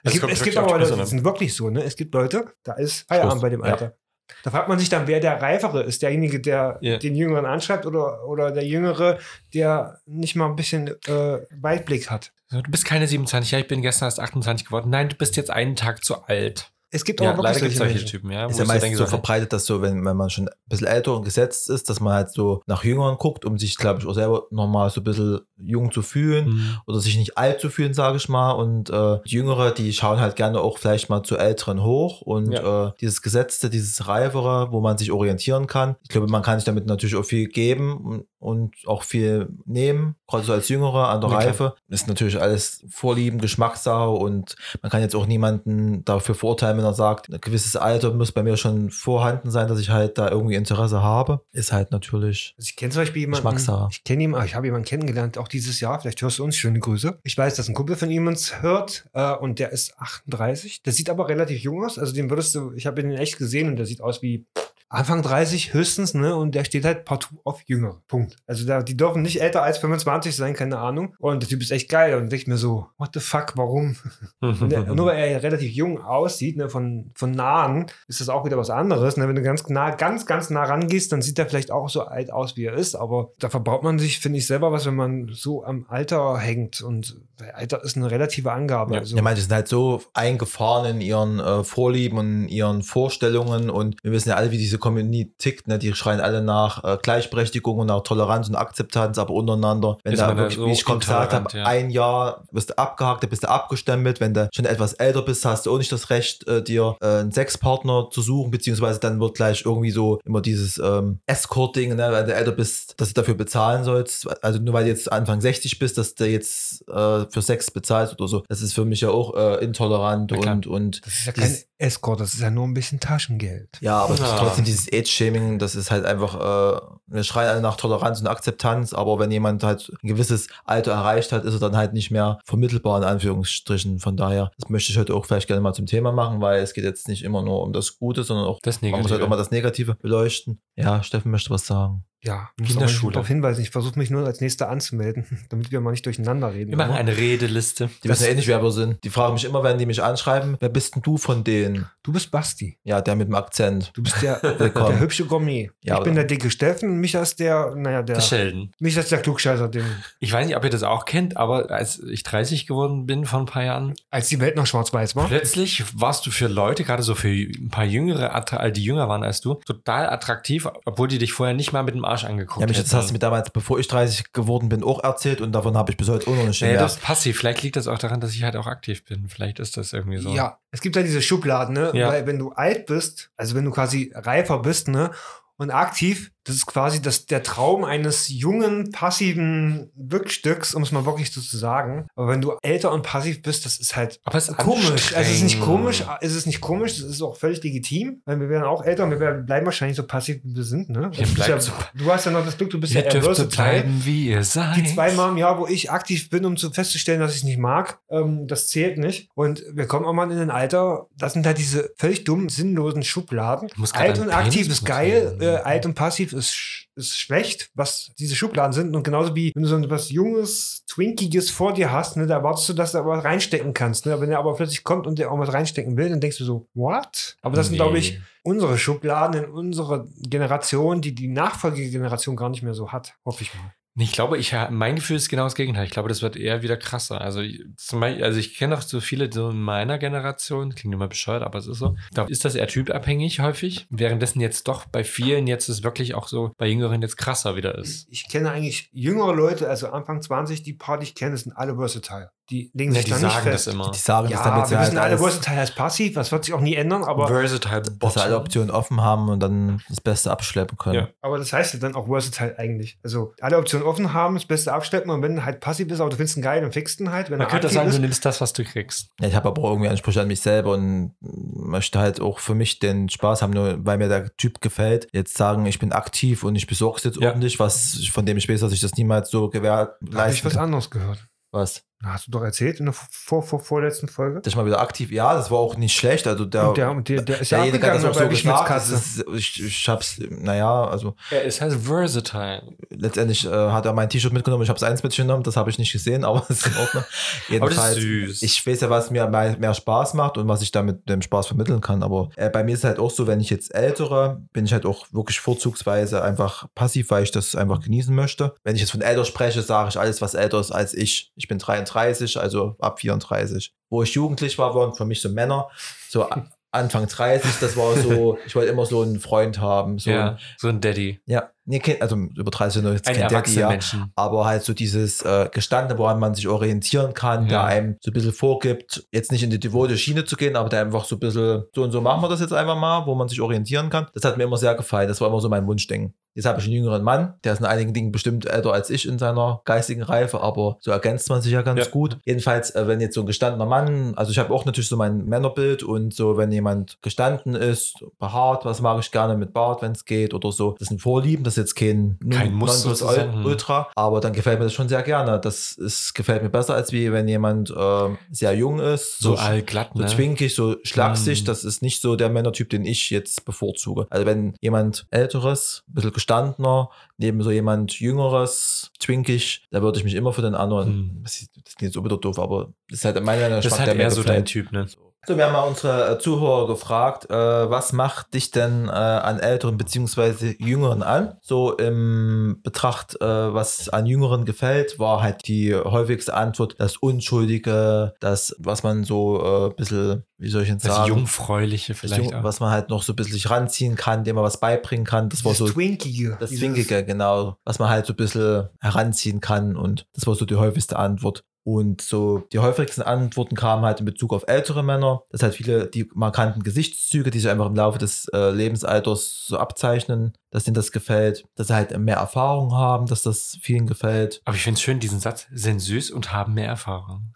Es 0.03 0.13
gibt, 0.13 0.25
es 0.31 0.43
gibt 0.43 0.57
aber 0.57 0.79
Leute, 0.79 0.95
die 0.95 1.01
an. 1.01 1.07
sind 1.07 1.25
wirklich 1.25 1.55
so, 1.55 1.71
ne? 1.71 1.83
Es 1.83 1.97
gibt 1.97 2.15
Leute, 2.15 2.53
da 2.63 2.75
ist 2.75 3.07
Feierabend 3.09 3.33
Schluss. 3.35 3.43
bei 3.43 3.49
dem 3.51 3.61
Ja. 3.65 3.73
Alter. 3.73 3.97
Da 4.43 4.51
fragt 4.51 4.69
man 4.69 4.79
sich 4.81 4.89
dann, 4.89 5.07
wer 5.07 5.21
der 5.21 5.41
Reifere 5.41 5.85
ist. 5.85 6.03
Derjenige, 6.03 6.41
der 6.41 6.79
Ja. 6.81 6.99
den 6.99 7.15
Jüngeren 7.15 7.47
anschreibt 7.47 7.87
oder, 7.87 8.27
oder 8.27 8.51
der 8.51 8.67
Jüngere, 8.67 9.19
der 9.55 10.01
nicht 10.05 10.35
mal 10.35 10.47
ein 10.47 10.57
bisschen 10.57 10.89
äh, 11.07 11.39
Weitblick 11.61 12.11
hat. 12.11 12.33
Du 12.51 12.61
bist 12.71 12.85
keine 12.85 13.07
27, 13.07 13.51
ja, 13.53 13.59
ich 13.61 13.69
bin 13.69 13.83
gestern 13.83 14.07
erst 14.07 14.19
28 14.21 14.67
geworden. 14.67 14.91
Nein, 14.91 15.09
du 15.09 15.15
bist 15.17 15.37
jetzt 15.37 15.51
einen 15.51 15.77
Tag 15.77 16.05
zu 16.05 16.23
alt. 16.25 16.73
Es 16.91 17.05
gibt 17.05 17.21
Ja, 17.21 17.33
aber 17.33 17.43
leider 17.43 17.59
solche 17.59 17.77
solche. 17.77 18.05
Typen, 18.05 18.31
ja. 18.31 18.47
ist 18.47 18.59
ja 18.59 18.65
meistens 18.65 18.97
so 18.99 19.07
verbreitet, 19.07 19.53
dass 19.53 19.67
so, 19.67 19.83
wenn, 19.83 20.05
wenn 20.05 20.17
man 20.17 20.31
schon 20.31 20.49
ein 20.49 20.55
bisschen 20.69 20.87
älter 20.87 21.15
und 21.17 21.25
gesetzt 21.25 21.69
ist, 21.69 21.91
dass 21.91 22.01
man 22.01 22.13
halt 22.15 22.31
so 22.31 22.63
nach 22.67 22.85
Jüngeren 22.85 23.17
guckt, 23.19 23.45
um 23.45 23.59
sich, 23.59 23.77
glaube 23.77 24.01
ich, 24.01 24.07
auch 24.07 24.13
selber 24.15 24.45
nochmal 24.51 24.89
so 24.91 25.01
ein 25.01 25.05
bisschen 25.05 25.41
jung 25.59 25.91
zu 25.91 26.03
fühlen. 26.03 26.49
Mhm. 26.49 26.77
oder 26.87 27.01
sich 27.01 27.17
nicht 27.17 27.37
alt 27.37 27.61
zu 27.61 27.71
fühlen, 27.71 27.93
sage 27.95 28.17
ich 28.19 28.29
mal. 28.29 28.53
Und 28.53 28.89
äh, 28.91 29.19
die 29.27 29.35
Jüngere, 29.35 29.73
die 29.73 29.93
schauen 29.93 30.21
halt 30.21 30.37
gerne 30.37 30.61
auch 30.61 30.79
vielleicht 30.79 31.11
mal 31.11 31.23
zu 31.23 31.37
Älteren 31.37 31.83
hoch. 31.83 32.21
Und 32.23 32.53
Ja. 32.53 32.89
äh, 32.89 32.93
dieses 33.01 33.21
Gesetzte, 33.23 33.69
dieses 33.69 34.07
Reifere, 34.07 34.71
wo 34.71 34.81
man 34.81 34.97
sich 34.97 35.11
orientieren 35.11 35.67
kann. 35.67 35.97
Ich 36.03 36.11
glaube, 36.11 36.29
man 36.29 36.43
kann 36.43 36.59
sich 36.59 36.65
damit 36.65 36.87
natürlich 36.87 37.17
auch 37.17 37.25
viel 37.25 37.49
geben 37.49 38.25
und 38.39 38.75
auch 38.87 39.03
viel 39.03 39.49
nehmen, 39.65 40.15
gerade 40.29 40.45
so 40.45 40.53
als 40.53 40.69
Jüngere 40.69 41.09
an 41.09 41.21
der 41.21 41.31
Ja, 41.31 41.37
klar. 41.39 41.49
Reife. 41.49 41.75
Ist 41.89 42.09
natürlich 42.09 42.41
alles 42.41 42.85
Vorlieben, 42.89 43.41
Geschmackssache 43.41 44.11
und 44.11 44.57
man 44.83 44.91
kann 44.91 45.01
jetzt 45.01 45.15
auch 45.15 45.27
niemanden 45.27 46.05
dafür 46.05 46.35
verurteilen, 46.35 46.77
wenn 46.79 46.85
er 46.85 46.95
sagt, 46.95 47.29
ein 47.29 47.41
gewisses 47.41 47.77
Alter 47.77 48.13
muss 48.13 48.33
bei 48.33 48.43
mir 48.43 48.57
schon 48.57 48.91
vorhanden 48.91 49.51
sein, 49.51 49.69
dass 49.69 49.79
ich 49.79 49.91
halt 49.91 50.19
da 50.19 50.29
irgendwie 50.31 50.55
Interesse 50.57 51.03
habe. 51.03 51.41
Ist 51.53 51.73
halt 51.73 51.91
natürlich 51.93 52.55
Also 52.59 52.67
ich 52.69 52.77
kenne 52.77 52.93
zum 52.93 53.03
Beispiel 53.03 53.21
jemanden, 53.21 53.45
Geschmackssache. 53.45 53.89
ich 53.91 54.05
kenne 54.05 54.23
jemanden, 54.23 54.47
ich 54.47 54.55
habe 54.55 54.67
jemanden 54.67 54.87
kennengelernt, 54.87 55.39
auch 55.39 55.49
dieses 55.49 55.81
Jahr, 55.81 56.01
vielleicht 56.01 56.21
hörst 56.23 56.39
du 56.39 56.45
uns, 56.45 56.57
schöne 56.57 56.81
Grüße. 56.81 57.19
Ich 57.23 57.37
weiß, 57.39 57.55
dass 57.57 57.69
ein 57.69 57.75
Kumpel 57.75 57.97
von 57.97 58.11
ihm 58.11 58.27
uns 58.27 58.63
hört 58.63 59.07
äh, 59.13 59.33
und 59.35 59.59
der 59.59 59.71
ist 59.73 59.97
38. 59.99 60.83
Der 60.83 60.93
sieht 60.93 61.09
aber 61.11 61.29
relativ 61.29 61.61
jung 61.63 61.85
aus, 61.85 61.99
also 61.99 62.13
den 62.13 62.31
würdest 62.31 62.55
du, 62.55 62.73
ich 62.73 62.87
habe 62.87 63.01
ihn 63.01 63.13
echt 63.13 63.39
gesehen 63.39 63.69
und 63.69 63.77
der 63.77 63.87
sieht 63.87 64.01
aus 64.01 64.23
wie 64.23 64.47
Anfang 64.89 65.23
30 65.23 65.75
höchstens, 65.75 66.15
ne? 66.15 66.37
Und 66.37 66.55
der 66.55 66.65
steht 66.65 66.85
halt 66.85 67.05
partout 67.05 67.41
auf 67.45 67.61
Jünger. 67.67 68.01
Punkt. 68.07 68.37
Also 68.47 68.65
da, 68.67 68.83
die 68.83 68.97
dürfen 68.97 69.23
nicht 69.23 69.41
älter 69.41 69.63
als 69.63 69.79
25 69.79 70.35
sein, 70.37 70.55
keine 70.55 70.79
Ahnung. 70.79 71.15
Und 71.19 71.43
der 71.43 71.49
Typ 71.49 71.61
ist 71.61 71.73
echt 71.73 71.89
geil. 71.89 72.15
Und 72.15 72.31
denke 72.31 72.37
ich 72.37 72.47
mir 72.47 72.57
so, 72.57 72.87
what 72.97 73.11
the 73.15 73.21
fuck, 73.21 73.55
warum? 73.57 73.97
Der, 74.67 74.85
nur 74.95 75.07
weil 75.07 75.19
er 75.19 75.43
relativ 75.43 75.73
jung 75.73 76.03
aussieht, 76.03 76.57
ne, 76.57 76.69
von, 76.69 77.11
von 77.15 77.33
nahen, 77.33 77.87
ist 78.07 78.21
das 78.21 78.29
auch 78.29 78.45
wieder 78.45 78.57
was 78.57 78.71
anderes. 78.71 79.17
Ne? 79.17 79.27
Wenn 79.27 79.35
du 79.35 79.43
ganz 79.43 79.69
nah, 79.69 79.91
ganz, 79.91 80.25
ganz 80.25 80.51
nah 80.51 80.65
rangehst, 80.65 81.11
dann 81.13 81.23
sieht 81.23 81.39
er 81.39 81.47
vielleicht 81.47 81.71
auch 81.71 81.89
so 81.89 82.03
alt 82.03 82.33
aus, 82.33 82.57
wie 82.57 82.65
er 82.65 82.75
ist. 82.75 82.95
Aber 82.95 83.31
da 83.39 83.49
verbaut 83.51 83.83
man 83.83 83.99
sich, 83.99 84.21
finde 84.21 84.39
ich, 84.39 84.47
selber 84.47 84.71
was, 84.73 84.87
wenn 84.87 84.95
man 84.95 85.29
so 85.33 85.65
am 85.65 85.87
Alter 85.89 86.39
hängt. 86.39 86.81
Und 86.81 87.21
Alter 87.55 87.83
ist 87.83 87.97
eine 87.97 88.11
relative 88.11 88.53
Angabe. 88.53 88.95
Ja. 88.95 89.01
Also, 89.01 89.17
Ja, 89.17 89.23
manche 89.23 89.43
sind 89.43 89.53
halt 89.53 89.69
so 89.69 90.03
eingefahren 90.15 90.97
in 90.97 91.01
ihren 91.01 91.41
äh, 91.41 91.65
Vorlieben 91.65 92.19
und 92.19 92.49
ihren 92.49 92.83
Vorstellungen 92.83 93.71
und 93.71 93.97
wir 94.03 94.13
wissen 94.13 94.29
ja 94.29 94.37
alle, 94.37 94.51
wie 94.51 94.59
diese 94.59 94.76
Community 94.79 95.33
tickt, 95.39 95.69
ne? 95.69 95.79
Die 95.79 95.93
schreien 95.95 96.21
alle 96.21 96.43
nach 96.43 96.85
äh, 96.85 96.99
Gleichberechtigung 97.03 97.79
und 97.79 97.87
nach 97.89 98.03
Toleranz 98.03 98.49
und 98.49 98.57
Akzeptanz, 98.57 99.19
aber 99.19 99.35
untereinander, 99.35 99.99
wenn 100.05 100.13
Ist 100.13 100.21
da 100.21 100.37
wirklich, 100.37 100.57
so 100.57 100.67
wie 100.67 100.73
ich 100.73 100.85
gesagt 100.85 101.33
habe, 101.33 101.57
ja. 101.57 101.65
ein 101.67 101.91
Jahr 101.91 102.45
bist 102.53 102.71
du 102.71 102.79
abgehakt, 102.79 103.29
bist 103.29 103.43
du 103.45 103.49
abgestempelt, 103.49 104.21
wenn 104.21 104.35
du 104.35 104.49
schon 104.55 104.65
etwas 104.65 104.93
älter 104.95 105.23
bist, 105.23 105.45
hast 105.45 105.67
du 105.67 105.73
auch 105.75 105.79
nicht 105.79 105.93
das 105.93 106.11
Recht, 106.11 106.47
äh, 106.49 106.63
dir 106.63 106.97
äh, 107.01 107.07
einen 107.21 107.33
Sexpartner 107.33 108.09
zu 108.11 108.23
suchen, 108.23 108.51
beziehungsweise 108.51 109.01
dann 109.01 109.21
wird 109.21 109.35
gleich 109.35 109.65
irgendwie 109.65 109.91
so 109.91 110.21
immer 110.25 110.41
dieses 110.41 110.79
ähm, 110.79 111.19
Escort-Ding, 111.27 111.95
ne? 111.97 112.09
wenn 112.13 112.27
du 112.27 112.35
älter 112.35 112.53
bist, 112.53 112.95
dass 113.01 113.09
du 113.09 113.15
dafür 113.15 113.35
bezahlen 113.35 113.85
sollst, 113.85 114.27
also 114.43 114.59
nur 114.59 114.75
weil 114.75 114.85
du 114.85 114.91
jetzt 114.91 115.11
Anfang 115.11 115.41
60 115.41 115.79
bist, 115.79 115.99
dass 115.99 116.15
du 116.15 116.27
jetzt 116.27 116.89
äh, 116.89 117.25
für 117.31 117.43
Sex 117.43 117.71
bezahlst 117.71 118.15
oder 118.19 118.29
so, 118.29 118.45
das 118.49 118.61
ist 118.63 118.75
für 118.75 118.85
mich 118.85 119.01
ja 119.01 119.11
auch 119.11 119.35
äh, 119.37 119.65
intolerant 119.65 120.33
und, 120.33 120.67
und 120.67 121.07
das 121.07 121.15
ist 121.15 121.27
ja 121.27 121.33
kein 121.33 121.57
Escort, 121.79 122.21
das 122.21 122.35
ist 122.35 122.41
ja 122.41 122.51
nur 122.51 122.65
ein 122.67 122.75
bisschen 122.75 123.01
Taschengeld. 123.01 123.79
ja, 123.81 123.99
aber 123.99 124.15
Ja. 124.17 124.37
trotzdem 124.39 124.65
dieses 124.67 124.93
Age-Shaming, 124.93 125.59
das 125.59 125.75
ist 125.75 125.91
halt 125.91 126.05
einfach, 126.05 126.35
äh, 126.35 126.81
wir 127.07 127.25
schreien 127.25 127.49
alle 127.49 127.61
nach 127.61 127.77
Toleranz 127.77 128.21
und 128.21 128.27
Akzeptanz, 128.27 128.93
aber 128.93 129.19
wenn 129.19 129.31
jemand 129.31 129.63
halt 129.63 129.91
ein 130.03 130.09
gewisses 130.09 130.49
Alter 130.65 130.93
erreicht 130.93 131.33
hat, 131.33 131.45
ist 131.45 131.55
er 131.55 131.61
dann 131.61 131.77
halt 131.77 131.93
nicht 131.93 132.11
mehr 132.11 132.39
vermittelbar 132.45 132.99
in 132.99 133.05
Anführungsstrichen. 133.05 133.99
Von 133.99 134.17
daher, 134.17 134.51
das 134.59 134.69
möchte 134.69 134.93
ich 134.93 134.99
heute 134.99 135.15
auch 135.15 135.25
vielleicht 135.25 135.47
gerne 135.47 135.63
mal 135.63 135.73
zum 135.73 135.87
Thema 135.87 136.13
machen, 136.13 136.41
weil 136.41 136.61
es 136.61 136.75
geht 136.75 136.85
jetzt 136.85 137.09
nicht 137.09 137.23
immer 137.23 137.43
nur 137.43 137.63
um 137.63 137.73
das 137.73 137.99
Gute, 137.99 138.25
sondern 138.25 138.47
auch, 138.47 138.61
Das 138.63 138.83
man 138.83 139.01
muss 139.01 139.11
halt 139.11 139.23
auch 139.23 139.29
mal 139.29 139.37
das 139.37 139.51
Negative 139.51 139.95
beleuchten. 139.95 140.61
Ja, 140.77 141.03
Steffen 141.03 141.31
möchte 141.31 141.51
was 141.51 141.67
sagen. 141.67 142.05
Ja, 142.27 142.51
muss 142.59 142.71
Kinderschule. 142.71 143.13
darauf 143.15 143.29
hinweisen. 143.29 143.63
Ich 143.63 143.71
versuche 143.71 143.99
mich 143.99 144.11
nur 144.11 144.27
als 144.27 144.41
Nächster 144.41 144.69
anzumelden, 144.69 145.27
damit 145.49 145.71
wir 145.71 145.81
mal 145.81 145.93
nicht 145.93 146.05
durcheinander 146.05 146.53
reden. 146.53 146.71
Wir 146.71 146.77
machen 146.77 146.91
Aber 146.91 146.99
eine 146.99 147.17
Redeliste. 147.17 147.89
Die 148.03 148.09
wissen 148.09 148.25
ja 148.25 148.31
eh 148.31 148.35
nicht, 148.35 148.49
wer 148.49 148.63
wir 148.63 148.73
sind. 148.73 149.03
Die 149.05 149.11
fragen 149.11 149.35
mich 149.35 149.45
immer, 149.45 149.63
wenn 149.63 149.79
die 149.79 149.87
mich 149.87 150.03
anschreiben, 150.03 150.57
wer 150.61 150.69
bist 150.69 150.95
denn 150.95 151.03
du 151.03 151.17
von 151.17 151.45
denen? 151.45 151.87
du 152.07 152.13
bist 152.13 152.31
Basti. 152.31 152.79
Ja, 152.85 153.01
der 153.01 153.17
mit 153.17 153.27
dem 153.29 153.35
Akzent. 153.35 153.91
Du 153.95 154.03
bist 154.03 154.23
der, 154.23 154.39
der 154.59 155.01
hübsche 155.01 155.25
Gourmet. 155.25 155.71
Ja, 155.83 155.99
ich 155.99 156.05
bin 156.05 156.15
der 156.15 156.25
dicke 156.25 156.51
Steffen 156.51 156.89
und 156.91 156.99
Micha 156.99 157.21
ist 157.21 157.41
der, 157.41 157.75
naja, 157.75 158.03
der. 158.03 158.17
Der 158.17 158.23
Sheldon. 158.23 158.71
Micha 158.79 159.01
ist 159.01 159.11
der 159.11 159.19
Klugscheißer, 159.19 159.69
den, 159.69 159.85
Ich 160.21 160.33
weiß 160.33 160.47
nicht, 160.47 160.57
ob 160.57 160.63
ihr 160.63 160.71
das 160.71 160.85
auch 160.85 161.05
kennt, 161.05 161.37
aber 161.37 161.71
als 161.71 161.99
ich 161.99 162.23
30 162.23 162.67
geworden 162.67 163.07
bin 163.07 163.27
vor 163.27 163.41
ein 163.41 163.47
paar 163.47 163.65
Jahren, 163.65 163.95
als 164.11 164.29
die 164.29 164.39
Welt 164.39 164.57
noch 164.57 164.67
schwarz-weiß 164.67 165.17
war. 165.17 165.27
plötzlich 165.27 165.85
warst 165.95 166.25
du 166.27 166.31
für 166.31 166.47
Leute, 166.47 166.85
gerade 166.85 167.03
so 167.03 167.17
für 167.17 167.29
ein 167.29 167.71
paar 167.71 167.85
Jüngere, 167.85 168.71
die 168.71 168.85
jünger 168.85 169.09
waren 169.09 169.25
als 169.25 169.41
du, 169.41 169.55
total 169.67 170.09
attraktiv, 170.09 170.69
obwohl 170.85 171.09
die 171.09 171.19
dich 171.19 171.33
vorher 171.33 171.55
nicht 171.55 171.73
mal 171.73 171.83
mit 171.83 171.95
dem 171.95 172.05
Arsch 172.05 172.16
angeguckt 172.25 172.61
Ja, 172.61 172.67
mich, 172.67 172.77
das 172.77 172.87
hätten. 172.87 172.97
hast 172.97 173.09
du 173.11 173.13
mir 173.13 173.19
damals, 173.19 173.51
bevor 173.51 173.79
ich 173.79 173.87
30 173.89 174.33
geworden 174.33 174.69
bin, 174.69 174.83
auch 174.83 175.03
erzählt 175.05 175.41
und 175.41 175.53
davon 175.53 175.77
habe 175.77 175.91
ich 175.91 175.97
bis 175.97 176.09
heute 176.09 176.27
auch 176.31 176.35
noch 176.37 176.47
nicht 176.47 176.61
Nee, 176.63 176.69
mehr. 176.73 176.79
das 176.81 176.95
ist 176.97 177.03
passiv. 177.03 177.37
Vielleicht 177.39 177.63
liegt 177.63 177.77
das 177.77 177.87
auch 177.89 177.99
daran, 177.99 178.21
dass 178.21 178.33
ich 178.33 178.43
halt 178.43 178.57
auch 178.57 178.67
aktiv 178.67 179.05
bin. 179.05 179.29
Vielleicht 179.29 179.59
ist 179.59 179.77
das 179.77 179.93
irgendwie 179.93 180.19
so. 180.19 180.35
Ja, 180.35 180.59
es 180.71 180.81
gibt 180.81 180.97
ja 180.97 181.03
diese 181.03 181.21
Schubladen, 181.23 181.75
ne? 181.75 181.91
Ja. 181.95 182.09
Weil 182.09 182.27
wenn 182.27 182.39
du 182.39 182.53
alt 182.53 182.87
bist, 182.87 183.31
also 183.37 183.55
wenn 183.55 183.65
du 183.65 183.71
quasi 183.71 184.13
reifer 184.15 184.61
bist, 184.61 184.89
ne? 184.89 185.11
Und 185.57 185.71
aktiv, 185.71 186.33
das 186.47 186.55
ist 186.57 186.67
quasi 186.67 187.03
das, 187.03 187.27
der 187.27 187.43
Traum 187.43 187.85
eines 187.85 188.29
jungen, 188.29 188.93
passiven 188.93 189.91
Wirkstücks, 189.97 190.75
um 190.75 190.83
es 190.83 190.93
mal 190.93 191.05
wirklich 191.05 191.33
so 191.33 191.41
zu 191.41 191.57
sagen. 191.57 192.07
Aber 192.15 192.29
wenn 192.29 192.41
du 192.41 192.53
älter 192.63 192.93
und 192.93 193.03
passiv 193.03 193.43
bist, 193.43 193.65
das 193.67 193.79
ist 193.79 193.97
halt 193.97 194.21
Aber 194.25 194.39
es 194.39 194.49
ist 194.49 194.57
komisch. 194.57 195.15
Also 195.15 195.31
es 195.31 195.37
ist 195.37 195.43
nicht 195.43 195.61
komisch, 195.61 196.05
es 196.21 196.35
ist 196.35 196.47
nicht 196.47 196.61
komisch, 196.61 196.97
das 197.01 197.11
ist 197.11 197.23
auch 197.23 197.37
völlig 197.37 197.63
legitim, 197.63 198.21
weil 198.25 198.39
wir 198.41 198.49
werden 198.49 198.65
auch 198.65 198.85
älter 198.85 199.05
und 199.05 199.11
wir 199.11 199.33
bleiben 199.33 199.67
wahrscheinlich 199.67 199.97
so 199.97 200.05
passiv, 200.05 200.41
wie 200.45 200.55
wir 200.55 200.63
sind, 200.65 200.89
ne? 200.91 201.11
Bleibt 201.11 201.49
ja, 201.49 201.61
so- 201.61 201.73
du 201.95 202.11
hast 202.13 202.27
ja 202.27 202.31
noch 202.33 202.45
das 202.45 202.57
Glück, 202.57 202.71
du 202.71 202.79
bist 202.81 202.93
Ihr 202.95 203.01
ja 203.01 203.07
eher 203.07 203.13
dürft 203.13 203.27
so 203.37 203.43
versatile. 203.43 203.83
bleiben, 203.83 204.01
wie 204.05 204.29
ihr 204.29 204.45
seid. 204.45 204.77
Die 204.77 204.85
zweimal 204.85 205.31
im 205.31 205.37
Jahr, 205.39 205.59
wo 205.59 205.67
ich 205.67 205.91
aktiv 205.91 206.31
bin, 206.31 206.45
um 206.45 206.57
zu 206.57 206.71
festzustellen, 206.71 207.21
dass 207.21 207.33
ich 207.33 207.39
es 207.39 207.45
nicht 207.45 207.59
mag, 207.59 207.99
ähm, 208.11 208.47
das 208.47 208.69
zählt 208.69 208.99
nicht. 208.99 209.29
Und 209.35 209.63
wir 209.73 209.87
kommen 209.87 210.07
auch 210.07 210.13
mal 210.13 210.31
in 210.31 210.39
ein 210.39 210.51
Alter, 210.51 211.07
das 211.19 211.33
sind 211.33 211.45
halt 211.47 211.59
diese 211.59 211.91
völlig 211.97 212.25
dummen, 212.25 212.49
sinnlosen 212.49 213.03
Schubladen. 213.03 213.69
Alt 213.95 214.19
und 214.19 214.31
aktiv 214.31 214.69
ist 214.69 214.85
geil, 214.85 215.37
äh, 215.41 215.47
alt 215.57 215.87
und 215.87 215.95
passiv 215.95 216.33
ist, 216.37 216.51
sch- 216.53 216.87
ist 216.95 217.19
schlecht, 217.19 217.71
was 217.75 218.13
diese 218.19 218.37
Schubladen 218.37 218.73
sind. 218.73 218.95
Und 218.95 219.03
genauso 219.03 219.35
wie, 219.35 219.53
wenn 219.55 219.63
du 219.63 219.69
so 219.69 219.77
etwas 219.79 220.11
Junges, 220.11 220.85
Twinkiges 220.87 221.51
vor 221.51 221.73
dir 221.75 221.91
hast, 221.93 222.17
ne, 222.17 222.27
da 222.27 222.35
erwartest 222.37 222.69
du, 222.69 222.73
dass 222.75 222.93
du 222.93 222.99
aber 222.99 223.17
was 223.17 223.25
reinstecken 223.25 223.75
kannst. 223.75 224.07
Ne? 224.07 224.21
Wenn 224.21 224.31
er 224.31 224.39
aber 224.39 224.55
plötzlich 224.55 224.85
kommt 224.85 225.07
und 225.07 225.19
der 225.19 225.31
auch 225.33 225.39
was 225.39 225.53
reinstecken 225.53 225.97
will, 225.97 226.09
dann 226.11 226.21
denkst 226.21 226.39
du 226.39 226.45
so, 226.45 226.69
what? 226.75 227.37
Aber 227.43 227.57
das 227.57 227.67
sind, 227.67 227.73
Nee. 227.73 227.79
glaube 227.79 227.99
ich, 227.99 228.21
unsere 228.43 228.79
Schubladen 228.79 229.45
in 229.45 229.51
unserer 229.51 230.07
Generation, 230.23 231.01
die 231.01 231.15
die 231.15 231.29
Nachfolgegeneration 231.29 232.37
gar 232.37 232.49
nicht 232.51 232.63
mehr 232.63 232.75
so 232.75 232.93
hat. 232.93 233.15
Hoffe 233.25 233.43
ich 233.43 233.55
mal. 233.55 233.75
Ich 233.99 234.13
glaube, 234.13 234.39
ich, 234.39 234.55
mein 234.71 234.97
Gefühl 234.97 235.17
ist 235.17 235.29
genau 235.29 235.45
das 235.45 235.55
Gegenteil. 235.55 235.85
Ich 235.85 235.91
glaube, 235.91 236.09
das 236.09 236.23
wird 236.23 236.37
eher 236.37 236.63
wieder 236.63 236.77
krasser. 236.77 237.21
Also, 237.21 237.43
zum 237.77 238.01
Beispiel, 238.01 238.25
also 238.25 238.39
ich 238.39 238.55
kenne 238.57 238.77
auch 238.77 238.83
so 238.83 239.01
viele 239.01 239.33
so 239.33 239.51
in 239.51 239.61
meiner 239.61 239.99
Generation, 239.99 240.75
klingt 240.75 240.95
immer 240.95 241.09
bescheuert, 241.09 241.43
aber 241.43 241.59
es 241.59 241.67
ist 241.67 241.79
so. 241.79 241.97
Da 242.13 242.25
ist 242.25 242.45
das 242.45 242.55
eher 242.55 242.69
typabhängig 242.69 243.41
häufig, 243.41 243.87
währenddessen 243.91 244.41
jetzt 244.41 244.69
doch 244.69 244.85
bei 244.87 245.03
vielen 245.03 245.47
jetzt 245.47 245.69
es 245.69 245.83
wirklich 245.83 246.15
auch 246.15 246.29
so 246.29 246.53
bei 246.59 246.67
Jüngeren 246.67 247.01
jetzt 247.03 247.17
krasser 247.17 247.57
wieder 247.57 247.77
ist. 247.77 248.07
ich 248.11 248.29
kenne 248.29 248.51
eigentlich 248.51 248.91
jüngere 248.93 249.35
Leute, 249.35 249.69
also 249.69 249.89
Anfang 249.89 250.21
20, 250.21 250.63
die 250.63 250.77
die 250.77 251.03
ich 251.03 251.15
kenne, 251.15 251.37
sind 251.37 251.53
alle 251.53 251.75
versatile. 251.75 252.31
Die 252.49 252.71
legen 252.75 252.93
Ja, 252.93 252.97
sich 252.99 253.07
die 253.07 253.11
da 253.11 253.17
sagen 253.19 253.35
nicht 253.35 253.43
fest. 253.43 253.67
das 253.67 253.75
immer. 253.75 253.91
Die 253.91 253.99
sagen 253.99 254.29
Ja, 254.29 254.37
das, 254.37 254.45
damit 254.45 254.71
wir 254.71 254.81
wissen 254.81 255.01
halt 255.01 255.11
alle, 255.11 255.19
versatile 255.19 255.57
heißt 255.57 255.75
passiv, 255.75 256.15
das 256.15 256.31
wird 256.31 256.45
sich 256.45 256.55
auch 256.55 256.61
nie 256.61 256.77
ändern, 256.77 257.03
aber, 257.03 257.27
Versatile 257.27 257.83
dass 257.83 258.15
sie 258.15 258.21
alle 258.21 258.31
Bottom. 258.31 258.41
Optionen 258.45 258.71
offen 258.71 259.01
haben 259.01 259.29
und 259.29 259.41
dann 259.41 259.83
das 259.89 260.01
Beste 260.01 260.31
abschleppen 260.31 260.79
können. 260.79 260.95
Ja. 260.95 261.09
aber 261.23 261.39
das 261.39 261.53
heißt 261.53 261.75
ja 261.75 261.81
dann 261.81 261.97
auch 261.97 262.07
versatile 262.07 262.57
eigentlich. 262.59 262.99
Also 263.03 263.33
alle 263.41 263.59
Optionen 263.59 263.85
offen 263.85 264.13
haben, 264.13 264.35
das 264.35 264.45
Beste 264.45 264.73
abschleppen 264.73 265.11
und 265.11 265.23
wenn 265.23 265.35
du 265.37 265.45
halt 265.45 265.59
passiv 265.61 265.91
ist, 265.91 266.01
aber 266.01 266.11
du 266.11 266.17
findest 266.17 266.37
ihn 266.37 266.43
geil, 266.43 266.61
dann 266.61 266.71
fixst 266.71 267.01
du 267.01 267.05
ihn 267.05 267.11
halt. 267.11 267.31
Wenn 267.31 267.39
Man 267.39 267.49
er 267.49 267.51
könnte 267.51 267.69
sagen, 267.69 267.89
du 267.89 267.95
ist, 267.97 268.01
nimmst 268.01 268.25
das, 268.25 268.41
was 268.41 268.53
du 268.53 268.63
kriegst. 268.65 269.09
Ja, 269.21 269.27
ich 269.27 269.35
habe 269.35 269.49
aber 269.49 269.63
auch 269.63 269.71
irgendwie 269.71 269.89
Ansprüche 269.89 270.21
an 270.21 270.29
mich 270.29 270.41
selber 270.41 270.75
und 270.75 271.15
möchte 271.21 271.99
halt 271.99 272.21
auch 272.21 272.39
für 272.39 272.55
mich 272.55 272.79
den 272.79 273.09
Spaß 273.09 273.43
haben, 273.43 273.53
nur 273.53 273.85
weil 273.85 273.99
mir 273.99 274.09
der 274.09 274.35
Typ 274.37 274.61
gefällt. 274.61 275.09
Jetzt 275.13 275.37
sagen, 275.37 275.67
ich 275.67 275.79
bin 275.81 275.91
aktiv 275.93 276.45
und 276.45 276.55
ich 276.55 276.67
besorge 276.69 276.99
es 276.99 277.05
jetzt 277.05 277.21
Ja. 277.21 277.31
ordentlich, 277.31 277.59
was 277.59 277.99
von 278.13 278.25
dem 278.25 278.37
ich 278.37 278.49
weiß, 278.49 278.61
dass 278.61 278.73
ich 278.73 278.81
das 278.81 278.95
niemals 278.95 279.31
so 279.31 279.39
habe 279.43 279.47
ich 279.47 279.53
gewährleisten 279.63 280.45
was 280.47 280.55
kann. 280.55 280.65
anderes 280.65 280.91
gehört. 280.91 281.27
Was? 281.53 281.83
Hast 282.05 282.27
du 282.27 282.31
doch 282.31 282.43
erzählt 282.43 282.79
in 282.79 282.87
der 282.87 282.95
vor, 282.95 283.43
vor, 283.43 283.59
vorletzten 283.59 284.07
Folge? 284.09 284.41
Dass 284.41 284.53
ich 284.53 284.57
mal 284.57 284.67
wieder 284.67 284.81
aktiv, 284.81 285.11
ja, 285.11 285.35
das 285.35 285.51
war 285.51 285.59
auch 285.59 285.77
nicht 285.77 285.97
schlecht. 285.97 286.27
Also 286.27 286.45
der, 286.45 286.69
und 286.69 286.77
der, 286.77 286.91
und 286.91 287.09
der, 287.09 287.23
der 287.23 287.41
ist 287.41 287.51
ja 287.51 287.59
hat 287.59 287.69
das 287.69 287.75
abgegangen, 287.75 288.07
auch 288.07 288.15
so 288.15 288.29
gesagt. 288.29 288.71
Das 288.71 288.91
ist, 288.91 289.25
ich, 289.35 289.65
ich 289.65 289.89
hab's, 289.89 290.19
naja, 290.29 290.85
also 290.85 291.15
Ja, 291.31 291.39
es 291.39 291.61
heißt 291.61 291.77
versatile. 291.77 292.63
letztendlich 292.91 293.47
äh, 293.47 293.51
hat 293.51 293.87
er 293.87 293.95
mein 293.95 294.11
T-Shirt 294.11 294.33
mitgenommen, 294.33 294.63
ich 294.63 294.69
habe 294.69 294.87
eins 294.87 295.03
mitgenommen, 295.03 295.43
das 295.43 295.57
habe 295.57 295.71
ich 295.71 295.79
nicht 295.79 295.91
gesehen, 295.93 296.25
aber 296.25 296.45
es 296.51 296.59
ist 296.59 296.67
in 296.67 296.77
Ordnung. 296.77 297.05
Aber 297.05 297.71
das 297.71 297.77
Jedenfalls, 297.77 297.97
ist 297.97 298.03
süß. 298.03 298.43
ich 298.43 298.67
weiß 298.67 298.81
ja, 298.83 298.91
was 298.91 299.11
mir 299.11 299.27
mehr, 299.29 299.57
mehr 299.59 299.75
Spaß 299.75 300.15
macht 300.15 300.37
und 300.37 300.47
was 300.49 300.61
ich 300.61 300.71
damit 300.73 301.09
dem 301.09 301.23
Spaß 301.23 301.47
vermitteln 301.47 301.81
kann. 301.81 302.03
Aber 302.03 302.29
äh, 302.37 302.51
bei 302.51 302.63
mir 302.63 302.73
ist 302.73 302.81
es 302.81 302.85
halt 302.85 302.99
auch 302.99 303.11
so, 303.11 303.27
wenn 303.27 303.41
ich 303.41 303.49
jetzt 303.49 303.75
ältere, 303.75 304.43
bin 304.53 304.67
ich 304.67 304.73
halt 304.75 304.85
auch 304.85 305.07
wirklich 305.13 305.41
vorzugsweise 305.41 306.23
einfach 306.23 306.67
passiv, 306.75 307.11
weil 307.11 307.23
ich 307.23 307.31
das 307.31 307.55
einfach 307.57 307.81
genießen 307.81 308.15
möchte. 308.15 308.55
Wenn 308.65 308.75
ich 308.75 308.83
jetzt 308.83 308.91
von 308.91 309.01
älter 309.01 309.25
spreche, 309.25 309.63
sage 309.63 309.89
ich 309.89 309.99
alles, 309.99 310.21
was 310.21 310.35
älter 310.35 310.61
ist 310.61 310.73
als 310.73 310.93
ich. 310.93 311.33
Ich 311.37 311.49
bin 311.49 311.59
33, 311.87 312.39
also 312.39 312.77
ab 312.79 313.01
34. 313.01 313.73
Wo 313.91 314.03
ich 314.03 314.15
jugendlich 314.15 314.59
war, 314.59 314.75
waren 314.75 314.95
für 314.95 315.05
mich 315.05 315.21
so 315.23 315.29
Männer, 315.29 315.69
so 316.09 316.27
Anfang 316.73 317.07
30, 317.07 317.59
das 317.61 317.77
war 317.77 317.95
so, 317.97 318.37
ich 318.47 318.55
wollte 318.55 318.71
immer 318.71 318.85
so 318.85 319.01
einen 319.01 319.19
Freund 319.19 319.61
haben. 319.61 319.99
So 319.99 320.11
ja, 320.11 320.31
ein, 320.33 320.39
so 320.59 320.69
ein 320.69 320.81
Daddy. 320.83 321.21
ja, 321.25 321.49
nee, 321.65 321.81
also 322.01 322.17
über 322.17 322.51
30 322.51 322.83
noch 322.83 322.93
jetzt 322.93 323.09
Ein 323.09 323.17
kein 323.17 323.29
Daddy, 323.31 323.55
ja. 323.55 323.69
Menschen. 323.69 324.13
Aber 324.15 324.45
halt 324.45 324.63
so 324.63 324.75
dieses 324.75 325.23
äh, 325.23 325.49
Gestandene, 325.51 325.99
woran 325.99 326.19
man 326.19 326.35
sich 326.35 326.49
orientieren 326.49 327.15
kann, 327.15 327.45
Ja. 327.45 327.49
der 327.49 327.65
einem 327.65 327.97
so 328.03 328.11
ein 328.11 328.15
bisschen 328.15 328.33
vorgibt, 328.33 329.07
jetzt 329.11 329.33
nicht 329.33 329.43
in 329.43 329.49
die 329.51 329.61
devote 329.61 329.97
Schiene 329.97 330.25
zu 330.27 330.37
gehen, 330.37 330.55
aber 330.57 330.69
der 330.69 330.83
einfach 330.83 331.07
so 331.07 331.17
ein 331.17 331.21
bisschen, 331.21 331.65
so 331.75 331.83
und 331.83 331.93
so 331.93 332.01
machen 332.03 332.21
wir 332.23 332.29
das 332.29 332.41
jetzt 332.41 332.53
einfach 332.53 332.77
mal, 332.77 333.07
wo 333.07 333.15
man 333.15 333.29
sich 333.29 333.41
orientieren 333.41 333.89
kann. 333.89 334.09
Das 334.13 334.25
hat 334.25 334.37
mir 334.37 334.45
immer 334.45 334.59
sehr 334.59 334.75
gefallen. 334.75 335.09
Das 335.09 335.21
war 335.23 335.29
immer 335.29 335.41
so 335.41 335.49
mein 335.49 335.67
Wunschding. 335.67 336.13
Jetzt 336.37 336.45
habe 336.47 336.61
ich 336.61 336.67
einen 336.67 336.75
jüngeren 336.75 337.03
Mann, 337.03 337.35
der 337.43 337.55
ist 337.55 337.59
in 337.61 337.67
einigen 337.67 337.93
Dingen 337.93 338.13
bestimmt 338.13 338.47
älter 338.47 338.73
als 338.73 338.91
ich 338.91 339.09
in 339.09 339.19
seiner 339.19 339.63
geistigen 339.65 340.03
Reife, 340.03 340.41
aber 340.43 340.77
so 340.81 340.91
ergänzt 340.93 341.29
man 341.31 341.43
sich 341.43 341.53
ja 341.53 341.63
ganz 341.63 341.81
Ja. 341.81 341.91
gut. 341.91 342.19
Jedenfalls, 342.25 342.71
äh, 342.77 342.87
wenn 342.87 343.01
jetzt 343.01 343.15
so 343.15 343.23
ein 343.23 343.27
gestandener 343.27 343.67
Mann, 343.67 344.13
also 344.17 344.31
ich 344.31 344.39
habe 344.39 344.53
auch 344.55 344.65
natürlich 344.67 344.89
so 344.89 344.97
mein 344.97 345.25
Männerbild 345.25 345.83
und 345.83 346.15
so, 346.15 346.37
wenn 346.37 346.53
jemand 346.53 346.99
gestanden 347.03 347.55
ist, 347.57 347.95
behaart, 348.21 348.65
was 348.65 348.81
mag 348.81 349.01
ich 349.01 349.11
gerne 349.11 349.37
mit 349.37 349.53
Bart, 349.53 349.83
wenn 349.83 349.93
es 349.93 350.05
geht 350.05 350.35
oder 350.35 350.53
so. 350.53 350.77
Das 350.79 350.89
sind 350.89 351.01
Vorlieben, 351.01 351.43
das 351.43 351.55
ist 351.55 351.59
jetzt 351.59 351.75
kein, 351.75 352.19
Kein 352.31 352.53
Muss 352.55 352.83
sozusagen. 352.83 353.33
Hm. 353.33 353.47
Ultra, 353.47 353.89
aber 353.95 354.21
dann 354.21 354.33
gefällt 354.35 354.59
mir 354.59 354.67
das 354.67 354.75
schon 354.75 354.89
sehr 354.89 355.03
gerne. 355.03 355.41
Das 355.41 355.73
ist, 355.73 356.15
gefällt 356.15 356.43
mir 356.43 356.51
besser, 356.51 356.75
als 356.75 356.93
wie 356.93 357.11
wenn 357.13 357.27
jemand 357.29 357.73
ähm, 357.77 358.19
sehr 358.31 358.55
jung 358.55 358.79
ist, 358.79 359.19
So 359.21 359.35
sch- 359.35 359.39
allglatt, 359.39 359.91
so 359.95 360.03
ne? 360.03 360.07
zwinkig, 360.09 360.55
so 360.55 360.77
schlaksig, 360.83 361.43
Mm. 361.43 361.47
das 361.47 361.65
ist 361.65 361.81
nicht 361.83 362.03
so 362.03 362.15
der 362.17 362.29
Männertyp, 362.29 362.69
den 362.69 362.85
ich 362.85 363.09
jetzt 363.11 363.45
bevorzuge. 363.47 364.07
Also 364.11 364.27
wenn 364.27 364.55
jemand 364.61 365.07
älteres, 365.11 365.83
ein 365.89 365.95
bisschen 365.95 366.13
gestandener, 366.27 366.91
neben 367.19 367.41
so 367.43 367.51
jemand 367.51 367.99
jüngeres, 368.01 368.91
zwinkig, 368.99 369.67
da 369.71 369.81
würde 369.83 369.99
ich 369.99 370.05
mich 370.05 370.15
immer 370.15 370.33
für 370.33 370.43
den 370.43 370.55
anderen, 370.55 371.21
Mm. 371.21 371.23
das 371.23 371.49
klingt 371.77 371.83
jetzt 371.83 371.95
so 371.95 372.05
wieder 372.05 372.17
doof, 372.19 372.39
aber 372.39 372.73
das 372.91 372.99
ist 373.01 373.05
halt 373.05 373.23
meiner 373.25 373.49
Das 373.49 373.67
ist 373.67 373.79
halt 373.79 373.89
der 373.89 373.97
eher 373.97 374.11
so 374.11 374.23
dein. 374.23 374.45
Typ, 374.45 374.73
ne? 374.73 374.87
So, 375.29 375.37
wir 375.37 375.47
haben 375.47 375.55
mal 375.55 375.63
unsere 375.63 376.13
äh, 376.13 376.19
Zuhörer 376.21 376.69
gefragt, 376.69 377.29
äh, 377.29 377.35
was 377.35 377.93
macht 377.93 378.33
dich 378.33 378.53
denn 378.53 378.87
äh, 378.87 378.93
an 378.93 379.41
älteren 379.41 379.77
beziehungsweise 379.77 380.55
jüngeren 380.61 381.03
an? 381.03 381.37
So 381.43 381.73
im 381.77 382.61
Betracht, 382.63 383.21
äh, 383.21 383.25
was 383.25 383.89
an 383.89 384.07
jüngeren 384.07 384.45
gefällt, 384.45 385.01
war 385.01 385.23
halt 385.23 385.49
die 385.49 385.75
häufigste 385.75 386.33
Antwort 386.33 386.77
das 386.79 386.97
Unschuldige, 386.97 388.15
das, 388.21 388.55
was 388.61 388.85
man 388.85 389.03
so 389.03 389.43
äh, 389.43 389.71
ein 389.71 389.75
bisschen, 389.75 390.23
wie 390.39 390.49
soll 390.49 390.63
ich 390.63 390.69
denn 390.69 390.79
Das 390.79 390.95
sagen, 390.95 391.09
Jungfräuliche 391.09 391.95
das 391.95 392.01
vielleicht 392.01 392.23
Jung, 392.23 392.35
auch. 392.35 392.45
was 392.45 392.61
man 392.61 392.71
halt 392.71 392.89
noch 392.89 393.03
so 393.03 393.13
ein 393.13 393.17
bisschen 393.17 393.33
sich 393.33 393.51
ranziehen 393.51 393.97
kann, 393.97 394.23
dem 394.23 394.37
man 394.37 394.45
was 394.45 394.61
beibringen 394.61 395.05
kann. 395.07 395.29
Das 395.29 395.45
war 395.45 395.55
so 395.55 395.67
Twinkige. 395.67 396.37
das 396.39 396.51
Zwinkige, 396.51 397.05
genau, 397.05 397.57
was 397.65 397.81
man 397.81 397.89
halt 397.89 398.07
so 398.07 398.13
ein 398.13 398.17
bisschen 398.17 398.69
heranziehen 398.81 399.41
kann 399.41 399.75
und 399.75 400.07
das 400.15 400.25
war 400.29 400.37
so 400.37 400.45
die 400.45 400.55
häufigste 400.55 400.97
Antwort. 400.97 401.43
Und 401.67 402.01
so 402.01 402.45
die 402.53 402.61
häufigsten 402.61 403.03
Antworten 403.03 403.57
kamen 403.57 403.85
halt 403.85 403.99
in 403.99 404.07
Bezug 404.07 404.33
auf 404.33 404.45
ältere 404.47 404.85
Männer. 404.85 405.25
Das 405.33 405.43
halt 405.43 405.57
viele 405.57 405.89
die 405.89 406.09
markanten 406.15 406.63
Gesichtszüge, 406.63 407.33
die 407.33 407.41
sich 407.41 407.51
einfach 407.51 407.67
im 407.67 407.75
Laufe 407.75 407.99
des 407.99 408.29
äh, 408.33 408.51
Lebensalters 408.51 409.47
so 409.49 409.59
abzeichnen, 409.59 410.39
dass 410.53 410.63
denen 410.63 410.77
das 410.77 410.93
gefällt. 410.93 411.45
Dass 411.57 411.67
sie 411.67 411.75
halt 411.75 411.99
mehr 411.99 412.19
Erfahrung 412.19 412.73
haben, 412.73 413.07
dass 413.07 413.25
das 413.25 413.59
vielen 413.61 413.89
gefällt. 413.89 414.43
Aber 414.45 414.55
ich 414.55 414.63
finde 414.63 414.79
es 414.79 414.83
schön, 414.83 415.01
diesen 415.01 415.19
Satz, 415.19 415.49
sind 415.51 415.81
süß 415.81 416.13
und 416.13 416.33
haben 416.33 416.55
mehr 416.55 416.69
Erfahrung. 416.69 417.33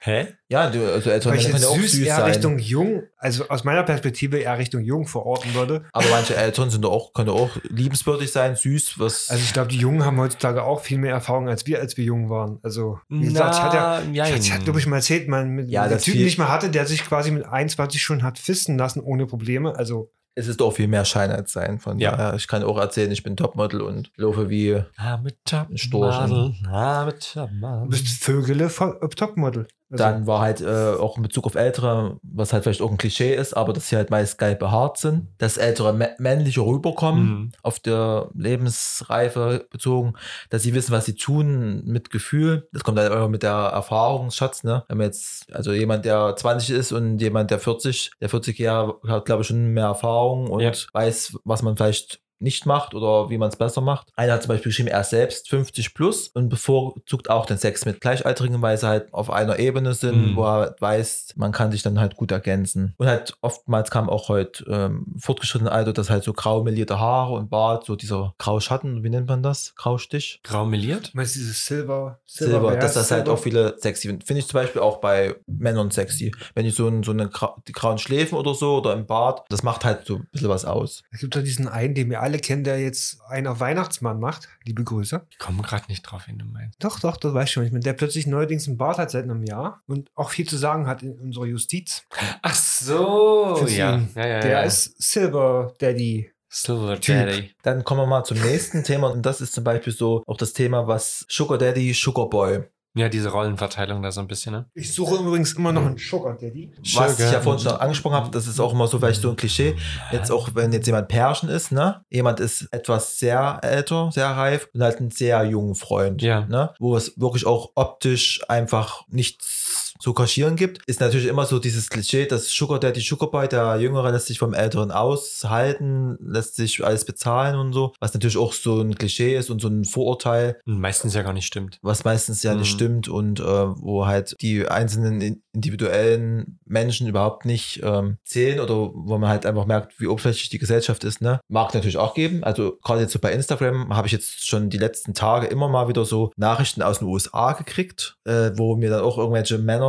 Hä? 0.00 0.28
Ja, 0.48 0.70
du, 0.70 0.78
also 0.92 1.10
ältere 1.10 1.32
Weil 1.32 1.40
ich 1.40 1.48
jetzt 1.48 1.60
süß, 1.62 1.90
süß 1.92 2.00
eher 2.06 2.16
sein. 2.16 2.24
Richtung 2.30 2.58
jung, 2.58 3.02
also 3.16 3.48
aus 3.48 3.64
meiner 3.64 3.82
Perspektive 3.82 4.38
eher 4.38 4.56
Richtung 4.56 4.80
jung 4.82 5.06
verorten 5.08 5.54
würde. 5.54 5.84
aber 5.92 6.06
manche 6.10 6.36
Eltern 6.36 6.70
sind 6.70 6.82
doch 6.84 6.92
auch, 6.92 7.12
können 7.12 7.30
auch 7.30 7.50
liebenswürdig 7.68 8.30
sein, 8.30 8.54
süß, 8.54 8.98
was. 9.00 9.28
Also 9.28 9.42
ich 9.42 9.52
glaube, 9.52 9.68
die 9.70 9.78
Jungen 9.78 10.04
haben 10.04 10.18
heutzutage 10.20 10.62
auch 10.62 10.80
viel 10.82 10.98
mehr 10.98 11.12
Erfahrung 11.12 11.48
als 11.48 11.66
wir, 11.66 11.80
als 11.80 11.96
wir 11.96 12.04
jung 12.04 12.30
waren. 12.30 12.60
Also 12.62 13.00
wie 13.08 13.24
gesagt, 13.24 13.56
ich 13.56 13.60
hatte 13.62 13.76
ja, 13.76 14.02
Na, 14.28 14.28
ich, 14.30 14.36
ich 14.46 14.52
hatte, 14.52 14.64
glaube 14.64 14.78
ich, 14.78 14.86
mal 14.86 14.96
erzählt, 14.96 15.28
man 15.28 15.48
mit 15.50 15.68
Ja, 15.68 15.88
das 15.88 16.04
Typen 16.04 16.18
viel- 16.18 16.24
nicht 16.26 16.38
mal 16.38 16.48
hatte, 16.48 16.70
der 16.70 16.86
sich 16.86 17.04
quasi 17.04 17.30
mit 17.32 17.44
21 17.44 18.00
schon 18.00 18.22
hat 18.22 18.38
fisten 18.38 18.78
lassen 18.78 19.00
ohne 19.00 19.26
Probleme. 19.26 19.74
Also 19.76 20.12
Es 20.36 20.46
ist 20.46 20.60
doch 20.60 20.72
viel 20.72 20.86
mehr 20.86 21.04
Schein 21.04 21.32
als 21.32 21.50
sein. 21.52 21.80
Von 21.80 21.98
Ja. 21.98 22.12
daher, 22.16 22.34
ich 22.34 22.46
kann 22.46 22.62
auch 22.62 22.78
erzählen, 22.78 23.10
ich 23.10 23.24
bin 23.24 23.36
Topmodel 23.36 23.80
und 23.80 24.12
laufe 24.16 24.48
wie 24.48 24.74
I'm 24.76 25.26
a 25.26 25.30
top 25.44 25.66
Storchen. 25.74 26.30
model, 26.30 26.54
I'm 26.68 27.08
a 27.08 27.12
top 27.12 27.50
Du 27.50 27.88
bist 27.88 28.06
Vögele 28.22 28.68
von 28.68 28.94
äh, 29.02 29.08
Topmodel. 29.08 29.66
Also, 29.90 30.04
Dann 30.04 30.26
war 30.26 30.40
halt 30.40 30.60
äh, 30.60 30.94
auch 30.98 31.16
in 31.16 31.22
Bezug 31.22 31.46
auf 31.46 31.54
Ältere, 31.54 32.18
was 32.22 32.52
halt 32.52 32.64
vielleicht 32.64 32.82
auch 32.82 32.90
ein 32.90 32.98
Klischee 32.98 33.34
ist, 33.34 33.54
aber 33.54 33.72
dass 33.72 33.88
sie 33.88 33.96
halt 33.96 34.10
meist 34.10 34.36
geil 34.36 34.54
behaart 34.54 34.98
sind, 34.98 35.28
dass 35.38 35.56
Ältere 35.56 35.92
mä- 35.92 36.10
männlicher 36.18 36.66
rüberkommen, 36.66 37.24
Mhm. 37.24 37.52
auf 37.62 37.80
der 37.80 38.28
Lebensreife 38.34 39.66
bezogen, 39.70 40.14
dass 40.50 40.62
sie 40.62 40.74
wissen, 40.74 40.92
was 40.92 41.06
sie 41.06 41.14
tun 41.14 41.82
mit 41.84 42.10
Gefühl. 42.10 42.68
Das 42.72 42.84
kommt 42.84 42.98
halt 42.98 43.12
auch 43.12 43.28
mit 43.28 43.42
der 43.42 43.52
Erfahrungsschatz, 43.52 44.64
ne? 44.64 44.84
Wenn 44.88 44.98
man 44.98 45.06
jetzt, 45.06 45.52
also 45.54 45.72
jemand, 45.72 46.04
der 46.04 46.36
20 46.36 46.70
ist 46.70 46.92
und 46.92 47.18
jemand, 47.18 47.50
der 47.50 47.58
40, 47.58 48.10
der 48.20 48.28
40 48.28 48.58
Jahre 48.58 48.96
hat, 49.06 49.24
glaube 49.24 49.42
ich, 49.42 49.48
schon 49.48 49.68
mehr 49.72 49.86
Erfahrung 49.86 50.48
und 50.48 50.60
Ja. 50.60 50.72
weiß, 50.92 51.38
was 51.44 51.62
man 51.62 51.76
vielleicht 51.76 52.20
nicht 52.40 52.66
macht 52.66 52.94
oder 52.94 53.30
wie 53.30 53.38
man 53.38 53.48
es 53.48 53.56
besser 53.56 53.80
macht. 53.80 54.08
Einer 54.16 54.34
hat 54.34 54.42
zum 54.42 54.48
Beispiel 54.50 54.70
geschrieben, 54.70 54.88
er 54.88 55.00
ist 55.00 55.10
selbst 55.10 55.48
50 55.48 55.94
plus 55.94 56.28
und 56.28 56.48
bevorzugt 56.48 57.30
auch 57.30 57.46
den 57.46 57.58
Sex 57.58 57.84
mit 57.84 58.00
Gleichaltrigen, 58.00 58.60
weil 58.62 58.78
sie 58.78 58.86
halt 58.86 59.12
auf 59.12 59.30
einer 59.30 59.58
Ebene 59.58 59.94
sind, 59.94 60.32
Mhm. 60.32 60.36
wo 60.36 60.44
er 60.44 60.76
weiß, 60.78 61.34
man 61.36 61.52
kann 61.52 61.72
sich 61.72 61.82
dann 61.82 61.98
halt 62.00 62.16
gut 62.16 62.30
ergänzen. 62.30 62.94
Und 62.96 63.06
halt 63.06 63.36
oftmals 63.40 63.90
kam 63.90 64.08
auch 64.08 64.28
heute 64.28 64.64
ähm, 64.68 65.06
fortgeschrittene 65.18 65.70
Alter, 65.72 65.92
dass 65.92 66.10
halt 66.10 66.24
so 66.24 66.32
grau 66.32 66.62
melierte 66.62 66.98
Haare 67.00 67.34
und 67.34 67.50
Bart, 67.50 67.84
so 67.86 67.96
dieser 67.96 68.34
Grauschatten, 68.38 69.02
wie 69.02 69.10
nennt 69.10 69.28
man 69.28 69.42
das? 69.42 69.74
Graustich? 69.76 70.40
Grau 70.44 70.64
meliert? 70.64 71.10
meinst 71.14 71.34
du 71.34 71.40
dieses 71.40 71.64
Silber? 71.66 72.18
Silber, 72.26 72.70
wer 72.72 72.76
dass 72.78 72.94
das 72.94 73.10
halt 73.10 73.26
Silber? 73.26 73.32
auch 73.32 73.42
viele 73.42 73.74
sexy 73.78 74.08
finden. 74.08 74.22
Finde 74.24 74.40
ich 74.40 74.46
zum 74.48 74.60
Beispiel 74.60 74.80
auch 74.82 74.98
bei 74.98 75.34
Männern 75.46 75.90
sexy. 75.90 76.32
Wenn 76.54 76.66
ich 76.66 76.74
so, 76.74 76.86
ein, 76.88 77.02
so 77.02 77.12
eine 77.12 77.30
die 77.66 77.72
grauen 77.72 77.98
Schläfen 77.98 78.36
oder 78.36 78.54
so 78.54 78.76
oder 78.78 78.92
im 78.92 79.06
Bart, 79.06 79.44
das 79.48 79.62
macht 79.62 79.84
halt 79.84 80.06
so 80.06 80.16
ein 80.16 80.28
bisschen 80.32 80.48
was 80.48 80.64
aus. 80.64 81.02
Es 81.10 81.20
gibt 81.20 81.34
doch 81.34 81.42
diesen 81.42 81.66
einen, 81.68 81.94
den 81.94 82.10
wir 82.10 82.20
alle 82.22 82.27
kennen, 82.36 82.64
der 82.64 82.78
jetzt 82.80 83.22
einen 83.28 83.46
auf 83.46 83.60
Weihnachtsmann 83.60 84.20
macht. 84.20 84.48
Liebe 84.64 84.84
Grüße. 84.84 85.26
Ich 85.30 85.38
komme 85.38 85.62
gerade 85.62 85.86
nicht 85.88 86.02
drauf, 86.02 86.24
wen 86.26 86.38
du 86.38 86.44
meinst. 86.44 86.84
Doch, 86.84 87.00
doch, 87.00 87.16
das 87.16 87.32
weiß 87.32 87.44
ich 87.44 87.52
schon. 87.52 87.64
Ich 87.64 87.72
meine, 87.72 87.84
der 87.84 87.94
plötzlich 87.94 88.26
neuerdings 88.26 88.68
einen 88.68 88.76
Bart 88.76 88.98
hat 88.98 89.10
seit 89.10 89.24
einem 89.24 89.42
Jahr 89.44 89.82
und 89.86 90.10
auch 90.14 90.30
viel 90.30 90.46
zu 90.46 90.58
sagen 90.58 90.86
hat 90.86 91.02
in 91.02 91.18
unserer 91.18 91.46
Justiz. 91.46 92.02
Ach 92.42 92.54
so, 92.54 93.66
ja. 93.66 94.02
ja, 94.14 94.26
ja 94.26 94.40
Der 94.40 94.50
ja. 94.50 94.60
ist 94.60 95.00
Silver 95.02 95.72
Daddy. 95.78 96.30
Silver 96.50 97.00
Typ. 97.00 97.14
Daddy. 97.14 97.54
Dann 97.62 97.84
kommen 97.84 98.02
wir 98.02 98.06
mal 98.06 98.24
zum 98.24 98.38
nächsten 98.40 98.84
Thema 98.84 99.08
und 99.08 99.24
das 99.24 99.40
ist 99.40 99.52
zum 99.54 99.64
Beispiel 99.64 99.92
so 99.92 100.22
auch 100.26 100.36
das 100.36 100.52
Thema, 100.52 100.86
was 100.86 101.26
Sugar 101.28 101.58
Daddy, 101.58 101.92
Sugar 101.92 102.28
Boy. 102.28 102.64
Ja, 102.94 103.08
diese 103.08 103.28
Rollenverteilung 103.30 104.02
da 104.02 104.10
so 104.10 104.20
ein 104.20 104.26
bisschen, 104.26 104.52
ne? 104.52 104.66
Ich 104.74 104.92
suche 104.92 105.16
übrigens 105.16 105.52
immer 105.52 105.72
noch 105.72 105.84
einen 105.86 105.98
Sugar 105.98 106.36
Daddy. 106.36 106.72
Was 106.94 107.12
Sugar. 107.12 107.26
ich 107.26 107.32
ja 107.32 107.40
vorhin 107.40 107.62
schon 107.62 107.72
angesprochen 107.78 108.14
habe, 108.16 108.30
das 108.30 108.46
ist 108.46 108.58
auch 108.58 108.72
immer 108.72 108.88
so 108.88 108.98
vielleicht 108.98 109.20
so 109.22 109.30
ein 109.30 109.36
Klischee. 109.36 109.76
Jetzt 110.10 110.32
auch, 110.32 110.48
wenn 110.54 110.72
jetzt 110.72 110.86
jemand 110.86 111.06
Pärchen 111.08 111.48
ist, 111.48 111.70
ne? 111.70 112.02
Jemand 112.08 112.40
ist 112.40 112.62
etwas 112.72 113.18
sehr 113.18 113.60
älter, 113.62 114.10
sehr 114.12 114.28
reif 114.30 114.68
und 114.74 114.82
halt 114.82 114.98
einen 114.98 115.10
sehr 115.10 115.44
jungen 115.44 115.74
Freund, 115.74 116.22
Ja. 116.22 116.46
ne? 116.46 116.72
Wo 116.80 116.96
es 116.96 117.12
wirklich 117.20 117.46
auch 117.46 117.70
optisch 117.74 118.40
einfach 118.48 119.02
nichts 119.08 119.87
zu 119.98 120.12
kaschieren 120.12 120.56
gibt, 120.56 120.80
ist 120.86 121.00
natürlich 121.00 121.26
immer 121.26 121.44
so 121.46 121.58
dieses 121.58 121.88
Klischee, 121.90 122.26
dass 122.26 122.48
Sugar 122.50 122.78
Daddy, 122.80 123.00
Sugar 123.00 123.30
Boy, 123.30 123.48
der 123.48 123.76
Jüngere 123.80 124.10
lässt 124.12 124.26
sich 124.26 124.38
vom 124.38 124.54
Älteren 124.54 124.90
aushalten, 124.90 126.16
lässt 126.20 126.56
sich 126.56 126.84
alles 126.84 127.04
bezahlen 127.04 127.56
und 127.58 127.72
so, 127.72 127.92
was 128.00 128.14
natürlich 128.14 128.36
auch 128.36 128.52
so 128.52 128.80
ein 128.80 128.94
Klischee 128.94 129.36
ist 129.36 129.50
und 129.50 129.60
so 129.60 129.68
ein 129.68 129.84
Vorurteil, 129.84 130.58
meistens 130.64 131.14
ja 131.14 131.22
gar 131.22 131.32
nicht 131.32 131.46
stimmt. 131.46 131.78
was 131.82 132.04
meistens 132.04 132.42
ja 132.42 132.54
nicht 132.54 132.72
Mhm. 132.72 132.76
stimmt 132.76 133.08
und 133.08 133.40
äh, 133.40 133.44
wo 133.44 134.06
halt 134.06 134.34
die 134.40 134.66
einzelnen 134.68 135.20
in- 135.20 135.42
individuellen 135.52 136.58
Menschen 136.66 137.06
überhaupt 137.08 137.44
nicht 137.44 137.80
ähm, 137.82 138.18
zählen 138.24 138.60
oder 138.60 138.74
wo 138.94 139.18
man 139.18 139.28
halt 139.28 139.46
einfach 139.46 139.66
merkt, 139.66 139.98
wie 140.00 140.06
oberflächlich 140.06 140.50
die 140.50 140.58
Gesellschaft 140.58 141.02
ist. 141.04 141.20
Ne? 141.20 141.40
Mag 141.48 141.74
natürlich 141.74 141.96
auch 141.96 142.14
geben. 142.14 142.44
Also 142.44 142.78
gerade 142.82 143.00
jetzt 143.00 143.12
so 143.12 143.18
bei 143.18 143.32
Instagram 143.32 143.96
habe 143.96 144.06
ich 144.06 144.12
jetzt 144.12 144.46
schon 144.46 144.70
die 144.70 144.78
letzten 144.78 145.14
Tage 145.14 145.46
immer 145.46 145.68
mal 145.68 145.88
wieder 145.88 146.04
so 146.04 146.30
Nachrichten 146.36 146.82
aus 146.82 147.00
den 147.00 147.08
USA 147.08 147.52
gekriegt, 147.52 148.16
äh, 148.24 148.50
wo 148.54 148.76
mir 148.76 148.90
dann 148.90 149.02
auch 149.02 149.18
irgendwelche 149.18 149.58
Männer, 149.58 149.87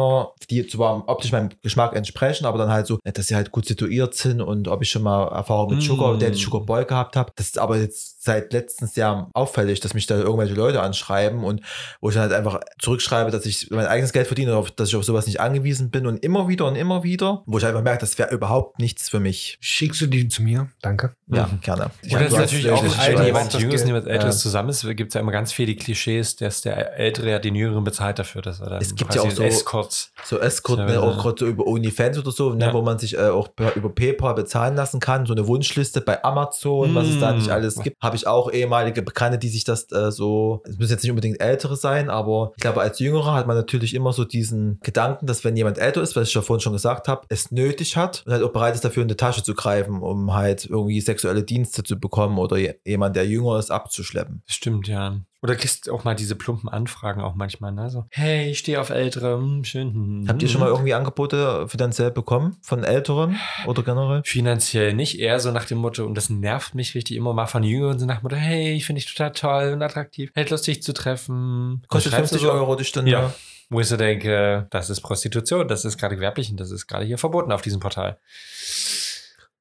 die 0.50 0.65
zwar 0.68 1.08
optisch 1.08 1.32
meinem 1.32 1.50
Geschmack 1.62 1.96
entsprechen, 1.96 2.46
aber 2.46 2.58
dann 2.58 2.70
halt 2.72 2.88
so, 2.88 3.00
dass 3.03 3.27
sie 3.27 3.36
halt 3.36 3.51
gut 3.51 3.65
situiert 3.65 4.13
sind 4.15 4.41
und 4.41 4.68
ob 4.68 4.82
ich 4.82 4.89
schon 4.89 5.03
mal 5.03 5.27
Erfahrung 5.27 5.70
mit 5.75 5.79
Mm. 5.79 5.82
Sugar, 5.82 6.18
Daddy 6.18 6.38
Sugar 6.38 6.62
Boy 6.62 6.86
gehabt 6.86 7.15
habe. 7.15 7.32
Das 7.36 7.48
ist 7.48 7.58
aber 7.58 7.77
jetzt 7.77 8.24
seit 8.24 8.51
letztens 8.53 8.96
Jahr 8.96 9.29
auffällig, 9.34 9.79
dass 9.79 9.94
mich 9.94 10.06
da 10.08 10.15
irgendwelche 10.15 10.53
Leute 10.53 10.82
anschreiben 10.82 11.44
und 11.44 11.62
wo 12.01 12.10
ich 12.10 12.15
dann 12.15 12.24
halt 12.24 12.34
einfach 12.34 12.60
zurückschreibe, 12.79 13.32
dass 13.32 13.46
ich 13.46 13.70
mein 13.72 13.86
eigenes 13.88 14.12
Geld 14.13 14.27
verdiene, 14.27 14.56
auf- 14.56 14.72
dass 14.72 14.89
ich 14.89 14.96
auf 14.96 15.03
sowas 15.03 15.25
nicht 15.27 15.39
angewiesen 15.39 15.89
bin 15.91 16.06
und 16.08 16.24
immer 16.24 16.48
wieder 16.48 16.65
und 16.65 16.75
immer 16.75 17.03
wieder, 17.03 17.44
wo 17.46 17.58
ich 17.58 17.65
einfach 17.65 17.82
merke, 17.84 18.00
das 18.01 18.18
wäre 18.18 18.32
überhaupt 18.34 18.79
nichts 18.79 19.10
für 19.10 19.20
mich. 19.20 19.58
Schickst 19.62 20.01
du 20.01 20.08
die 20.08 20.27
zu 20.27 20.44
mir? 20.44 20.68
Danke. 20.82 21.13
Ja, 21.27 21.48
Mhm. 21.48 21.62
gerne. 21.62 21.91
Ich 22.01 22.13
Und 22.13 22.22
das 22.22 22.34
ist 22.34 22.38
natürlich 22.39 22.70
auch, 22.72 22.84
wenn 22.84 23.25
jemand 23.25 23.53
Jüngeres 23.53 23.82
und 23.82 23.88
jemand 23.88 24.08
Älteres 24.08 24.36
Ja. 24.36 24.41
zusammen 24.41 24.70
ist, 24.70 24.86
gibt 24.96 25.10
es 25.10 25.13
ja 25.13 25.22
immer 25.22 25.32
ganz 25.32 25.51
viele 25.53 25.75
Klischees, 25.75 26.36
dass 26.36 26.62
der 26.62 26.98
Ältere 26.98 27.29
ja 27.32 27.39
den 27.39 27.56
Jüngeren 27.56 27.84
bezahlt 27.84 28.20
dafür, 28.20 28.41
dass 28.41 28.60
er 28.60 28.70
dann 28.70 28.82
Es 28.82 28.96
gibt 28.96 29.12
quasi 29.12 29.20
ja 29.20 29.24
auch 29.32 29.36
so- 29.36 29.44
Escorts. 29.89 30.12
So 30.24 30.39
Escort, 30.39 30.79
ne, 30.79 31.01
auch 31.01 31.17
gerade 31.17 31.36
so 31.39 31.46
über 31.48 31.65
OnlyFans 31.67 32.17
oder 32.17 32.31
so, 32.31 32.53
ne, 32.53 32.69
wo 32.74 32.81
man 32.81 33.00
sich 33.00 33.15
äh, 33.17 33.29
auch 33.29 33.53
per, 33.55 33.75
über 33.75 33.89
PayPal 33.89 34.36
bezahlen 34.36 34.75
lassen 34.75 35.00
kann. 35.00 35.25
So 35.25 35.34
eine 35.34 35.48
Wunschliste 35.48 36.01
bei 36.01 36.24
Amazon, 36.24 36.93
was 36.96 37.08
es 37.08 37.19
da 37.19 37.31
Mm. 37.34 37.38
nicht 37.38 37.50
alles 37.51 37.75
gibt. 37.84 37.98
Habe 38.01 38.15
ich 38.15 38.27
auch 38.27 38.51
ehemalige 38.51 39.01
Bekannte, 39.01 39.38
die 39.38 39.50
sich 39.50 39.63
das 39.63 39.91
äh, 39.91 40.12
so, 40.12 40.62
es 40.65 40.77
müssen 40.77 40.91
jetzt 40.91 41.03
nicht 41.03 41.12
unbedingt 41.12 41.41
Ältere 41.41 41.75
sein, 41.75 42.10
aber 42.10 42.51
ich 42.55 42.62
glaube, 42.62 42.81
als 42.81 43.00
Jüngerer 43.00 43.34
hat 43.34 43.48
man 43.48 43.55
natürlich 43.55 43.93
immer 43.93 44.13
so 44.13 44.25
diesen 44.25 44.79
Gedanken, 44.81 45.25
dass 45.25 45.43
wenn 45.43 45.55
jemand 45.55 45.77
älter 45.77 46.01
ist, 46.01 46.15
was 46.15 46.27
ich 46.27 46.34
ja 46.34 46.41
vorhin 46.41 46.62
schon 46.62 46.74
gesagt 46.74 47.08
habe, 47.08 47.25
es 47.29 47.51
nötig 47.51 47.98
hat 47.98 48.24
und 48.25 48.34
halt 48.34 48.43
auch 48.43 48.51
bereit 48.51 48.75
ist, 48.75 48.84
dafür 48.86 49.01
in 49.03 49.10
die 49.10 49.15
Tasche 49.15 49.43
zu 49.43 49.53
greifen, 49.55 50.01
um 50.01 50.34
halt 50.34 50.65
irgendwie 50.65 51.01
sexuelle 51.01 51.43
Dienste 51.43 51.84
zu 51.84 52.00
bekommen 52.00 52.38
oder 52.38 52.58
je- 52.58 52.75
jemand, 52.86 53.15
der 53.15 53.25
jünger 53.25 53.58
ist, 53.60 53.72
abzuschleppen. 53.72 54.43
Stimmt, 54.46 54.88
ja. 54.88 55.17
Oder 55.41 55.55
kriegst 55.55 55.89
auch 55.89 56.03
mal 56.03 56.15
diese 56.15 56.36
plumpen 56.36 56.67
Anfragen 56.67 57.22
auch 57.22 57.34
manchmal, 57.34 57.72
ne? 57.72 57.89
So, 57.89 58.05
hey, 58.12 58.51
ich 58.51 58.60
stehe 58.60 58.81
auf 58.81 58.89
Ältere, 58.89 59.38
hm, 59.38 59.63
schön. 59.63 59.93
hm, 59.93 60.25
Habt 60.27 60.41
ihr 60.41 60.48
hm. 60.50 60.51
schon 60.51 60.62
mal 60.62 60.67
irgendwie 60.67 60.93
Angebote 60.93 61.65
finanziell 61.69 62.12
bekommen 62.12 62.58
von 62.62 62.84
Älteren 62.84 63.38
oder 63.65 63.84
generell? 63.84 64.22
Finanziell 64.25 64.93
nicht, 64.93 65.17
eher 65.17 65.39
so 65.39 65.51
nach 65.51 65.63
dem 65.63 65.77
Motto, 65.77 66.05
und 66.05 66.15
das 66.15 66.29
nervt 66.29 66.75
mich 66.75 66.93
richtig 66.93 67.15
immer 67.15 67.34
mal 67.34 67.48
von 67.48 67.63
Jüngeren, 67.63 68.00
so 68.00 68.05
nach 68.05 68.19
dem 68.19 68.24
Motto, 68.24 68.36
hey, 68.36 68.74
ich 68.74 68.86
finde 68.86 69.01
dich 69.01 69.13
total 69.13 69.31
toll 69.31 69.74
und 69.74 69.81
attraktiv, 69.81 70.29
hätte 70.36 70.51
Lust, 70.51 70.67
dich 70.67 70.84
zu 70.84 70.93
treffen. 70.93 71.84
Kostet 71.88 72.12
Dann 72.12 72.17
schreibst 72.19 72.34
du 72.34 72.39
50 72.39 72.41
so, 72.41 72.51
Euro 72.51 72.75
die 72.75 72.86
Stunde. 72.86 73.12
Ja. 73.12 73.34
Wo 73.69 73.79
ich 73.79 73.88
so 73.88 73.98
denke, 73.98 74.67
das 74.72 74.89
ist 74.89 75.00
Prostitution, 75.01 75.67
das 75.67 75.86
ist 75.86 75.98
gerade 75.98 76.15
gewerblich 76.15 76.50
und 76.50 76.60
das 76.60 76.72
ist 76.72 76.88
gerade 76.88 77.05
hier 77.05 77.17
verboten 77.19 77.51
auf 77.51 77.62
diesem 77.62 77.79
Portal. 77.79 78.17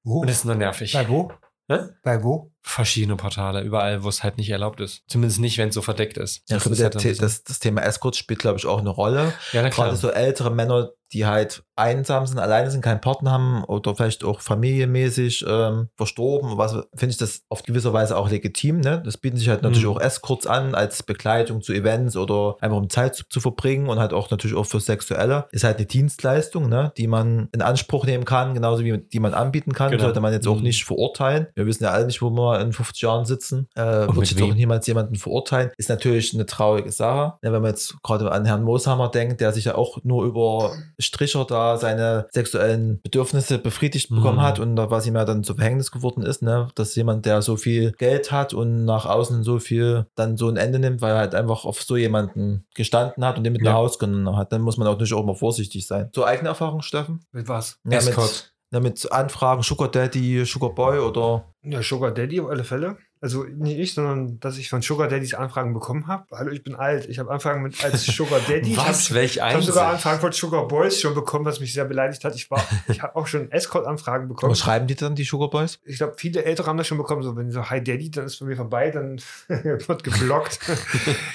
Wo? 0.03 0.21
Und 0.21 0.31
das 0.31 0.39
ist 0.39 0.45
nur 0.45 0.55
nervig. 0.55 0.93
Bei 0.93 1.09
wo? 1.09 1.31
Hä? 1.69 1.81
Bei 2.03 2.23
wo? 2.25 2.51
Verschiedene 2.71 3.17
Portale, 3.17 3.63
überall, 3.63 4.05
wo 4.05 4.09
es 4.11 4.23
halt 4.23 4.37
nicht 4.37 4.51
erlaubt 4.51 4.81
ist. 4.81 5.03
Zumindest 5.09 5.41
nicht, 5.41 5.57
wenn 5.59 5.71
es 5.71 5.75
so 5.75 5.81
verdeckt 5.83 6.19
ist. 6.19 6.43
Ja, 6.51 6.57
Das 6.59 6.67
ist 6.67 6.83
halt 6.83 7.01
The- 7.01 7.15
das, 7.17 7.43
das 7.43 7.59
Thema 7.61 7.81
Escort 7.83 8.15
spielt, 8.15 8.41
glaube 8.41 8.59
ich, 8.59 8.67
auch 8.67 8.79
eine 8.81 8.91
Rolle. 8.91 9.33
ja, 9.53 9.63
na 9.63 9.71
klar. 9.71 9.87
Gerade 9.89 9.97
so 9.97 10.11
ältere 10.11 10.51
Männer, 10.51 10.91
die 11.13 11.25
halt 11.25 11.63
einsam 11.77 12.27
sind, 12.27 12.39
alleine 12.39 12.71
sind, 12.71 12.83
keinen 12.83 13.01
Partner 13.01 13.31
haben 13.31 13.65
oder 13.65 13.97
vielleicht 13.97 14.23
auch 14.25 14.43
familienmäßig 14.43 15.45
ähm, 15.49 15.89
verstorben, 15.97 16.59
was 16.59 16.73
finde 16.95 17.13
ich 17.13 17.17
das 17.17 17.43
auf 17.49 17.63
gewisse 17.63 17.93
Weise 17.95 18.17
auch 18.17 18.29
legitim. 18.31 18.81
Ne? 18.81 19.01
Das 19.05 19.17
bieten 19.17 19.37
sich 19.39 19.49
halt 19.49 19.63
natürlich 19.63 19.85
Mhm. 19.87 19.93
auch 19.93 20.01
Escorts 20.01 20.47
an 20.47 20.75
als 20.75 21.03
Begleitung 21.03 21.63
zu 21.63 21.73
Events 21.73 22.17
oder 22.17 22.57
einfach 22.61 22.77
um 22.77 22.91
Zeit 22.91 23.15
zu, 23.15 23.25
zu 23.29 23.41
verbringen 23.41 23.89
und 23.89 23.99
halt 23.99 24.13
auch 24.13 24.31
natürlich 24.31 24.57
auch 24.57 24.67
für 24.67 24.81
Sexuelle. 24.81 25.47
Ist 25.51 25.65
halt 25.65 25.79
eine 25.79 25.87
Dienstleistung, 25.87 26.69
ne? 26.69 26.93
die 26.99 27.07
man 27.07 27.49
in 27.53 27.63
Anspruch 27.63 28.05
nehmen 28.05 28.25
kann, 28.27 28.53
genauso 28.55 28.85
wie 28.85 28.99
die 28.99 29.21
man 29.21 29.33
anbieten 29.33 29.73
kann. 29.73 29.91
Genau. 29.91 30.03
Sollte 30.05 30.21
man 30.21 30.33
jetzt 30.33 30.47
auch 30.47 30.57
Mhm. 30.57 30.63
nicht 30.65 30.85
verurteilen. 30.85 31.47
Wir 31.55 31.67
wissen 31.67 31.85
ja 31.85 31.91
alle 31.91 32.07
nicht, 32.07 32.21
wo 32.23 32.31
wir 32.59 32.65
in 32.67 32.73
50 32.73 33.01
Jahren 33.03 33.25
sitzen. 33.25 33.69
Äh, 33.75 34.07
Und 34.07 34.23
ich 34.23 34.31
jetzt 34.33 34.43
auch 34.43 34.55
niemals 34.55 34.87
jemanden 34.87 35.17
verurteilen. 35.17 35.71
Ist 35.77 35.89
natürlich 35.89 36.35
eine 36.35 36.47
traurige 36.47 36.93
Sache. 36.93 37.35
Ja, 37.43 37.53
wenn 37.53 37.63
man 37.63 37.71
jetzt 37.71 37.97
gerade 38.03 38.31
an 38.31 38.45
Herrn 38.45 38.63
Mooshammer 38.63 39.09
denkt, 39.11 39.41
der 39.41 39.53
sich 39.53 39.65
ja 39.67 39.75
auch 39.75 39.99
nur 40.05 40.25
über 40.25 40.73
Stricher 41.01 41.45
da 41.45 41.77
seine 41.77 42.27
sexuellen 42.33 43.01
Bedürfnisse 43.03 43.59
befriedigt 43.59 44.09
bekommen 44.11 44.39
Mhm. 44.39 44.43
hat 44.43 44.59
und 44.59 44.77
da 44.77 44.91
was 44.91 45.07
ihm 45.07 45.17
ja 45.17 45.25
dann 45.25 45.45
zu 45.45 45.55
Verhängnis 45.55 45.91
geworden 45.91 46.23
ist, 46.23 46.43
ne? 46.43 46.69
dass 46.75 46.95
jemand, 46.95 47.27
der 47.27 47.43
so 47.43 47.57
viel 47.57 47.93
Geld 47.93 48.33
hat 48.33 48.55
und 48.55 48.85
nach 48.85 49.07
außen 49.07 49.43
so 49.45 49.59
viel 49.59 50.07
dann 50.15 50.37
so 50.37 50.49
ein 50.49 50.57
Ende 50.57 50.79
nimmt, 50.79 51.01
weil 51.01 51.13
er 51.13 51.19
halt 51.19 51.35
einfach 51.35 51.65
auf 51.65 51.83
so 51.83 51.97
jemanden 51.97 52.67
gestanden 52.75 53.25
hat 53.25 53.37
und 53.39 53.45
den 53.45 53.53
mit 53.53 53.63
Ja. 53.63 53.73
nach 53.73 53.79
Hause 53.79 53.99
genommen 53.99 54.37
hat, 54.37 54.53
dann 54.53 54.63
muss 54.63 54.77
man 54.77 54.87
auch 54.89 54.93
natürlich 54.93 55.15
auch 55.15 55.25
mal 55.25 55.35
vorsichtig 55.35 55.87
sein. 55.87 56.11
So 56.15 56.25
eigene 56.25 56.49
Erfahrung, 56.49 56.83
Steffen? 56.83 57.21
Mit 57.33 57.49
was? 57.49 57.79
Ja, 57.85 57.99
mit, 58.01 58.09
Escort. 58.09 58.53
Ja, 58.71 58.81
mit 58.81 59.11
Anfragen, 59.11 59.63
Sugar 59.63 59.91
Daddy, 59.91 60.45
Sugar 60.45 60.75
Boy 60.75 60.99
oder 60.99 61.45
Ja, 61.63 61.83
Sugar 61.83 62.11
Daddy 62.13 62.41
auf 62.41 62.51
alle 62.51 62.65
Fälle. 62.65 62.99
Also 63.21 63.43
nicht 63.43 63.79
ich, 63.79 63.95
sondern 63.95 64.39
dass 64.39 64.59
ich 64.59 64.69
von 64.69 64.81
Sugar 64.81 65.09
Daddys 65.09 65.35
Anfragen 65.35 65.75
bekommen 65.75 66.07
habe. 66.07 66.25
Hallo, 66.33 66.53
ich 66.53 66.63
bin 66.63 66.77
alt. 66.77 67.09
Ich 67.09 67.19
habe 67.19 67.33
Anfragen 67.33 67.63
mit 67.63 67.83
als 67.83 68.07
Sugar 68.07 68.39
Daddy. 68.47 68.77
Was? 68.77 69.09
Ich 69.09 69.15
Welch 69.15 69.41
habe 69.41 69.55
hab 69.55 69.63
sogar? 69.63 69.93
Anfragen 69.93 70.21
von 70.21 70.31
Sugar 70.31 70.69
Boys 70.69 71.01
schon 71.01 71.15
bekommen, 71.15 71.45
was 71.45 71.59
mich 71.59 71.73
sehr 71.73 71.85
beleidigt 71.85 72.23
hat. 72.25 72.37
Ich 72.37 72.49
war, 72.49 72.65
ich 72.89 73.03
habe 73.03 73.17
auch 73.17 73.27
schon 73.27 73.51
Escort-Anfragen 73.51 74.29
bekommen. 74.29 74.53
was 74.53 74.61
schreiben 74.61 74.87
die 74.87 74.95
dann, 74.95 75.17
die 75.17 75.25
Sugar 75.25 75.51
Boys? 75.51 75.81
Ich 75.85 75.97
glaube, 75.97 76.15
viele 76.17 76.45
Ältere 76.45 76.69
haben 76.69 76.77
das 76.77 76.87
schon 76.87 76.99
bekommen. 76.99 77.23
So, 77.23 77.35
wenn 77.37 77.51
so 77.51 77.69
Hi 77.69 77.83
Daddy, 77.83 78.11
dann 78.11 78.27
ist 78.27 78.37
von 78.37 78.47
mir 78.47 78.57
vorbei, 78.57 78.91
dann 78.91 79.21
wird 79.49 80.05
geblockt. 80.05 80.61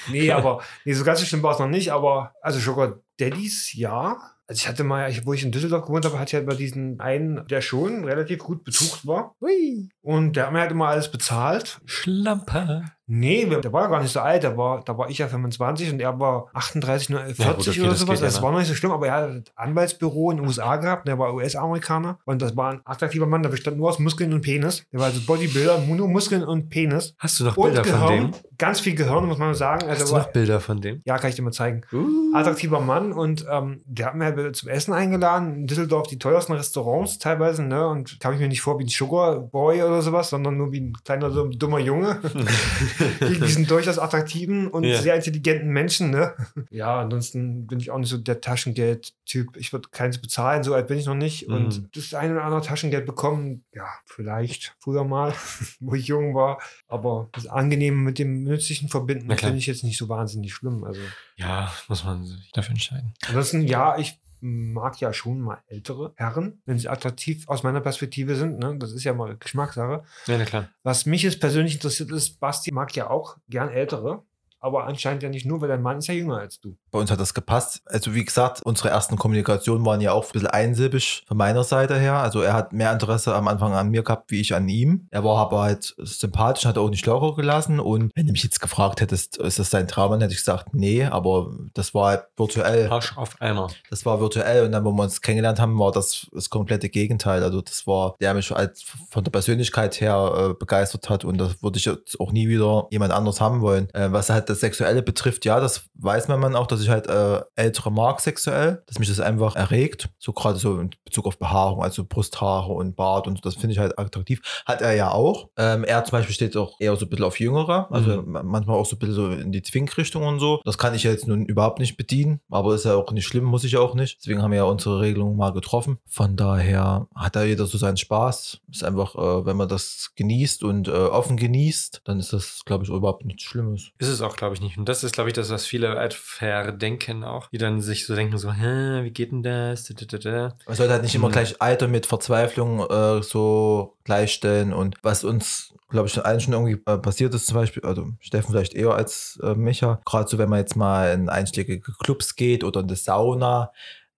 nee, 0.10 0.32
aber 0.32 0.62
nee, 0.86 0.94
so 0.94 1.04
ganz 1.04 1.20
so 1.20 1.25
schlimm 1.25 1.44
war 1.44 1.52
es 1.54 1.60
noch 1.60 1.68
nicht. 1.68 1.92
Aber 1.92 2.34
also 2.42 2.60
Sugar 2.60 3.00
Daddys, 3.20 3.74
ja. 3.74 4.18
Also 4.53 4.62
ich 4.62 4.67
hatte 4.67 4.83
mal, 4.83 5.12
wo 5.25 5.33
ich 5.33 5.43
in 5.43 5.51
Düsseldorf 5.51 5.88
gewohnt 5.88 6.05
habe, 6.05 6.19
hatte 6.19 6.29
ich 6.29 6.33
halt 6.36 6.45
bei 6.45 6.53
diesen 6.53 7.00
einen, 7.00 7.48
der 7.48 7.62
schon 7.62 8.05
relativ 8.05 8.38
gut 8.38 8.63
betucht 8.63 9.07
war. 9.07 9.36
Hui. 9.41 9.89
Und 10.03 10.36
der 10.36 10.45
hat 10.45 10.53
mir 10.53 10.60
halt 10.60 10.69
immer 10.69 10.89
alles 10.89 11.10
bezahlt. 11.10 11.81
Schlamper. 11.86 12.86
Nee, 13.05 13.45
der 13.45 13.74
war 13.74 13.83
ja 13.83 13.88
gar 13.89 14.01
nicht 14.01 14.12
so 14.13 14.22
alt. 14.22 14.43
Der 14.43 14.55
war, 14.57 14.81
da 14.83 14.98
war 14.98 15.10
ich 15.10 15.17
ja 15.17 15.27
25 15.27 15.91
und 15.91 16.00
er 16.00 16.17
war 16.19 16.48
38, 16.53 17.10
nur 17.10 17.19
40 17.19 17.38
Ja, 17.39 17.51
gut, 17.53 17.67
okay, 17.67 17.81
oder 17.81 17.89
das 17.89 18.00
sowas. 18.00 18.13
geht 18.15 18.19
ja, 18.22 18.25
das 18.27 18.36
ne? 18.38 18.41
war 18.43 18.51
noch 18.53 18.60
nicht 18.60 18.67
so 18.69 18.75
schlimm, 18.75 18.91
aber 18.91 19.07
er 19.07 19.13
hat 19.13 19.29
ein 19.29 19.43
Anwaltsbüro 19.55 20.31
in 20.31 20.38
den 20.38 20.48
USA 20.48 20.77
gehabt. 20.77 21.01
und 21.01 21.07
Der 21.10 21.19
war 21.19 21.33
US-Amerikaner. 21.33 22.17
Und 22.25 22.41
das 22.41 22.55
war 22.55 22.72
ein 22.72 22.81
attraktiver 22.86 23.25
Mann, 23.25 23.43
der 23.43 23.50
bestand 23.50 23.77
nur 23.77 23.89
aus 23.89 24.00
Muskeln 24.00 24.31
und 24.33 24.41
Penis. 24.41 24.86
Der 24.93 25.00
war 25.01 25.07
also 25.07 25.19
Bodybuilder, 25.25 25.79
nur 25.79 26.07
Muskeln 26.07 26.43
und 26.43 26.69
Penis. 26.69 27.13
Hast 27.19 27.39
du 27.39 27.43
noch 27.43 27.57
Und 27.57 27.74
Bilder 27.74 27.83
von 27.83 28.00
Gehirn. 28.07 28.31
dem? 28.31 28.39
Ganz 28.57 28.79
viel 28.79 28.95
Gehirn, 28.95 29.25
muss 29.25 29.38
man 29.38 29.53
sagen. 29.53 29.88
Also 29.89 30.01
Hast 30.03 30.10
du 30.10 30.15
war, 30.15 30.22
noch 30.22 30.31
Bilder 30.31 30.60
von 30.62 30.79
dem? 30.79 31.01
ja, 31.05 31.17
kann 31.17 31.29
ich 31.29 31.36
dir 31.36 31.41
mal 31.41 31.51
zeigen. 31.51 31.81
Uh. 31.91 32.33
Attraktiver 32.33 32.79
Mann 32.79 33.12
und 33.12 33.45
ähm, 33.51 33.81
der 33.86 34.05
hat 34.07 34.15
mir 34.15 34.25
halt 34.25 34.55
zum 34.55 34.69
Essen 34.69 34.93
eingeladen. 34.93 35.55
In 35.55 35.67
Düsseldorf 35.67 36.07
die 36.07 36.17
teuersten 36.19 36.53
Restaurants 36.53 37.19
teilweise, 37.19 37.63
ne? 37.63 37.86
Und 37.88 38.19
kam 38.22 38.33
ich 38.33 38.39
mir 38.39 38.48
nicht 38.48 38.62
vor 38.62 38.79
wie 38.79 38.86
ein 38.86 38.88
Sugar 38.89 39.39
Boy 39.39 39.83
oder 39.83 40.01
sowas, 40.01 40.29
sondern 40.29 40.55
nur 40.57 40.72
wie 40.72 40.79
ein 40.81 40.93
kleiner, 41.03 41.29
dummer 41.29 41.79
Junge. 41.79 42.19
die, 43.21 43.39
die 43.39 43.47
sind 43.47 43.69
durchaus 43.69 44.00
attraktiven 44.00 44.67
und 44.67 44.83
Ja. 44.83 45.01
sehr 45.01 45.15
intelligenten 45.15 45.69
Menschen, 45.69 46.09
ne? 46.12 46.33
Ja, 46.69 47.01
ansonsten 47.01 47.67
bin 47.67 47.79
ich 47.79 47.91
auch 47.91 47.97
nicht 48.00 48.09
so 48.09 48.17
der 48.17 48.41
Taschengeld-Typ. 48.41 49.57
Ich 49.57 49.73
würde 49.73 49.89
keins 49.89 50.19
bezahlen, 50.19 50.63
so 50.63 50.73
alt 50.73 50.88
bin 50.88 50.97
ich 50.97 51.05
noch 51.05 51.15
nicht. 51.15 51.47
Mhm. 51.47 51.55
Und 51.55 51.95
das 51.95 52.13
eine 52.13 52.33
oder 52.33 52.43
andere 52.43 52.62
Taschengeld 52.62 53.05
bekommen, 53.05 53.63
ja, 53.73 53.88
vielleicht 54.05 54.75
früher 54.79 55.03
mal, 55.03 55.33
wo 55.79 55.93
ich 55.95 56.07
jung 56.07 56.33
war. 56.33 56.59
Aber 56.88 57.29
das 57.33 57.47
Angenehme 57.47 57.97
mit 57.97 58.19
dem 58.19 58.43
Nützlichen 58.43 58.89
verbinden, 58.89 59.35
finde 59.38 59.57
ich 59.57 59.67
jetzt 59.67 59.83
nicht 59.83 59.97
so 59.97 60.09
wahnsinnig 60.09 60.53
schlimm. 60.53 60.83
Also. 60.83 61.01
Ja, 61.38 61.71
muss 61.88 62.03
man 62.03 62.25
sich 62.25 62.51
dafür 62.53 62.71
entscheiden. 62.71 63.13
Ansonsten, 63.27 63.62
ja, 63.67 63.97
ich 63.97 64.19
mag 64.43 65.00
ja 65.00 65.13
schon 65.13 65.39
mal 65.39 65.59
ältere 65.67 66.13
Herren, 66.15 66.62
wenn 66.65 66.77
sie 66.77 66.89
attraktiv 66.89 67.47
aus 67.47 67.63
meiner 67.63 67.79
Perspektive 67.79 68.35
sind. 68.35 68.59
Ne? 68.59 68.75
Das 68.77 68.91
ist 68.91 69.05
ja 69.05 69.13
mal 69.13 69.38
Geschmackssache. 69.38 70.03
Ja, 70.27 70.38
na 70.38 70.45
klar. 70.45 70.69
Was 70.83 71.05
mich 71.05 71.23
jetzt 71.23 71.39
persönlich 71.39 71.75
interessiert 71.75 72.12
ist, 72.12 72.39
Basti 72.41 72.71
mag 72.71 72.93
ja 72.95 73.09
auch 73.09 73.38
gern 73.47 73.69
ältere. 73.69 74.23
Aber 74.63 74.86
anscheinend 74.88 75.22
ja 75.24 75.27
nicht 75.27 75.46
nur, 75.46 75.60
weil 75.60 75.67
dein 75.67 75.82
Mann 75.82 75.98
ist 75.98 76.08
ja 76.08 76.13
jünger 76.13 76.38
als 76.38 76.62
du. 76.62 76.77
Bei 76.89 76.98
uns 76.98 77.12
hat 77.12 77.20
das 77.20 77.34
gepasst. 77.34 77.82
Also 77.86 78.15
wie 78.15 78.24
gesagt, 78.24 78.62
unsere 78.63 78.89
ersten 78.89 79.17
Kommunikationen 79.17 79.86
waren 79.86 80.00
ja 80.00 80.13
auch 80.13 80.24
ein 80.24 80.32
bisschen 80.32 80.48
einsilbig 80.48 81.24
von 81.27 81.36
meiner 81.36 81.65
Seite 81.65 82.00
her. 82.00 82.15
Also 82.15 82.39
er 82.39 82.53
hat 82.53 82.72
mehr 82.72 82.93
Interesse 82.93 83.36
am 83.36 83.50
Anfang 83.50 83.74
an 83.74 83.89
mir 83.89 84.03
gehabt, 84.03 84.32
wie 84.32 84.39
ich 84.39 84.55
an 84.55 84.70
ihm. 84.70 85.10
Er 85.12 85.25
war 85.25 85.38
aber 85.38 85.63
halt 85.63 85.93
sympathisch, 85.98 86.65
hat 86.65 86.77
auch 86.77 86.89
nicht 86.89 87.05
locker 87.05 87.36
gelassen. 87.36 87.82
Und 87.82 88.10
wenn 88.15 88.25
du 88.25 88.32
mich 88.32 88.46
jetzt 88.46 88.62
gefragt 88.62 89.01
hättest, 89.01 89.36
ist 89.36 89.60
das 89.60 89.70
dein 89.70 89.86
Traum, 89.86 90.12
dann 90.12 90.22
hätte 90.22 90.32
ich 90.32 90.39
gesagt, 90.39 90.74
nee, 90.74 91.03
aber 91.03 91.51
das 91.74 91.93
war 91.93 92.08
halt 92.08 92.24
virtuell. 92.38 92.89
Arsch 92.89 93.17
auf 93.17 93.41
Eimer. 93.41 93.67
Das 93.89 94.05
war 94.05 94.22
virtuell 94.22 94.63
und 94.65 94.72
dann, 94.72 94.86
wo 94.86 94.93
wir 94.93 95.03
uns 95.03 95.20
kennengelernt 95.20 95.60
haben, 95.60 95.77
war 95.77 95.91
das 95.91 96.27
das 96.32 96.50
komplette 96.50 96.88
Gegenteil. 96.88 97.43
Also 97.43 97.60
das 97.60 97.86
war, 97.86 98.15
der 98.22 98.34
mich 98.34 98.55
als 98.55 98.86
von 99.10 99.25
der 99.25 99.32
Persönlichkeit 99.32 100.00
her 100.00 100.51
äh, 100.51 100.53
begeistert 100.53 101.10
hat 101.10 101.25
und 101.25 101.38
das 101.38 101.62
würde 101.62 101.79
ich 101.79 101.84
jetzt 101.86 102.17
auch 102.22 102.32
nie 102.32 102.48
wieder 102.48 102.88
jemand 102.91 103.12
anders 103.12 103.41
haben 103.41 103.60
wollen. 103.60 103.89
Äh, 103.93 104.13
was 104.13 104.29
halt 104.29 104.52
das 104.53 104.62
Sexuelle 104.62 105.01
betrifft, 105.01 105.45
ja, 105.45 105.60
das 105.60 105.89
weiß 105.95 106.27
man 106.27 106.39
man 106.39 106.55
auch, 106.55 106.67
dass 106.67 106.81
ich 106.81 106.89
halt 106.89 107.07
äh, 107.07 107.41
ältere 107.55 107.91
mag 107.91 108.19
sexuell, 108.19 108.83
dass 108.88 109.00
mich 109.00 109.10
das 109.10 109.19
einfach 109.19 109.55
erregt. 109.55 110.10
So 110.19 110.33
gerade 110.33 110.60
so 110.60 110.79
in 110.79 110.91
Bezug 111.05 111.25
auf 111.25 111.38
Behaarung, 111.38 111.83
also 111.83 112.05
Brusthaare 112.05 112.72
und 112.72 112.95
Bart 112.95 113.27
und 113.27 113.38
so, 113.38 113.41
das 113.41 113.55
finde 113.55 113.74
ich 113.74 113.79
halt 113.79 113.98
attraktiv. 113.98 114.41
Hat 114.65 114.81
er 114.81 114.93
ja 114.93 115.12
auch. 115.12 115.50
Ähm, 115.57 115.83
er 115.83 116.03
zum 116.03 116.17
Beispiel 116.17 116.36
steht 116.36 116.57
auch 116.57 116.79
eher 116.79 116.95
so 116.95 117.05
ein 117.05 117.10
bisschen 117.10 117.25
auf 117.25 117.39
Jüngere, 117.39 117.91
also 117.91 118.24
manchmal 118.25 118.77
auch 118.77 118.86
so 118.86 118.95
ein 118.95 119.00
bisschen 119.00 119.15
so 119.15 119.29
in 119.29 119.51
die 119.51 119.62
Zwingrichtung 119.62 120.24
und 120.24 120.39
so. 120.39 120.62
Das 120.65 120.77
kann 120.77 120.93
ich 120.93 121.03
jetzt 121.03 121.27
nun 121.27 121.45
überhaupt 121.45 121.79
nicht 121.79 121.98
bedienen, 121.98 122.41
aber 122.50 122.75
ist 122.75 122.86
ja 122.86 122.95
auch 122.95 123.12
nicht 123.12 123.25
schlimm, 123.25 123.45
muss 123.45 123.63
ich 123.63 123.77
auch 123.77 123.95
nicht. 123.95 124.19
Deswegen 124.19 124.41
haben 124.41 124.51
wir 124.51 124.57
ja 124.57 124.63
unsere 124.63 125.00
Regelung 125.00 125.36
mal 125.36 125.51
getroffen. 125.51 125.98
Von 126.07 126.36
daher 126.36 127.07
hat 127.15 127.36
da 127.36 127.43
jeder 127.43 127.65
so 127.65 127.77
seinen 127.77 127.98
Spaß. 127.98 128.60
Ist 128.72 128.83
einfach, 128.83 129.15
äh, 129.15 129.45
wenn 129.45 129.57
man 129.57 129.67
das 129.67 130.12
genießt 130.15 130.63
und 130.63 130.88
äh, 130.88 130.91
offen 130.91 131.38
genießt, 131.38 132.01
dann 132.05 132.19
ist 132.19 132.33
das, 132.33 132.63
glaube 132.65 132.83
ich, 132.83 132.89
überhaupt 132.89 133.25
nichts 133.25 133.43
Schlimmes. 133.43 133.91
Ist 133.98 134.10
es 134.10 134.22
auch, 134.22 134.36
glaube 134.43 134.55
ich, 134.55 134.62
nicht. 134.62 134.77
Und 134.77 134.89
das 134.89 135.03
ist, 135.03 135.13
glaube 135.13 135.29
ich, 135.29 135.33
das, 135.33 135.50
was 135.50 135.65
viele 135.65 135.95
halt 135.95 136.13
verdenken 136.13 137.23
auch. 137.23 137.47
Die 137.50 137.57
dann 137.57 137.79
sich 137.81 138.05
so 138.05 138.13
denken, 138.13 138.38
so, 138.38 138.51
hä, 138.51 139.03
wie 139.03 139.12
geht 139.12 139.31
denn 139.31 139.41
das? 139.41 139.85
Da, 139.85 139.93
da, 140.05 140.17
da. 140.17 140.55
Man 140.67 140.75
sollte 140.75 140.91
halt 140.93 141.03
nicht 141.03 141.15
immer 141.15 141.29
Mhm. 141.29 141.33
gleich 141.33 141.62
Alter 141.62 141.88
mit 141.88 142.05
Verzweiflung 142.05 142.79
äh, 142.89 143.23
so 143.23 143.95
gleichstellen 144.03 144.73
und 144.73 144.97
was 145.01 145.23
uns, 145.23 145.73
glaube 145.89 146.07
ich, 146.07 146.25
allen 146.25 146.41
schon 146.41 146.53
irgendwie 146.53 146.81
äh, 146.85 146.97
passiert 146.97 147.33
ist, 147.33 147.47
zum 147.47 147.55
Beispiel, 147.55 147.83
also 147.85 148.09
Steffen 148.19 148.51
vielleicht 148.51 148.73
eher 148.73 148.91
als 148.91 149.39
äh, 149.41 149.55
Micha, 149.55 150.01
gerade 150.05 150.27
so, 150.27 150.38
wenn 150.38 150.50
man 150.50 150.59
jetzt 150.59 150.75
mal 150.75 151.13
in 151.13 151.29
einschlägige 151.29 151.93
Clubs 152.03 152.35
geht 152.35 152.63
oder 152.63 152.81
in 152.81 152.88
die 152.88 152.95
Sauna, 152.95 153.71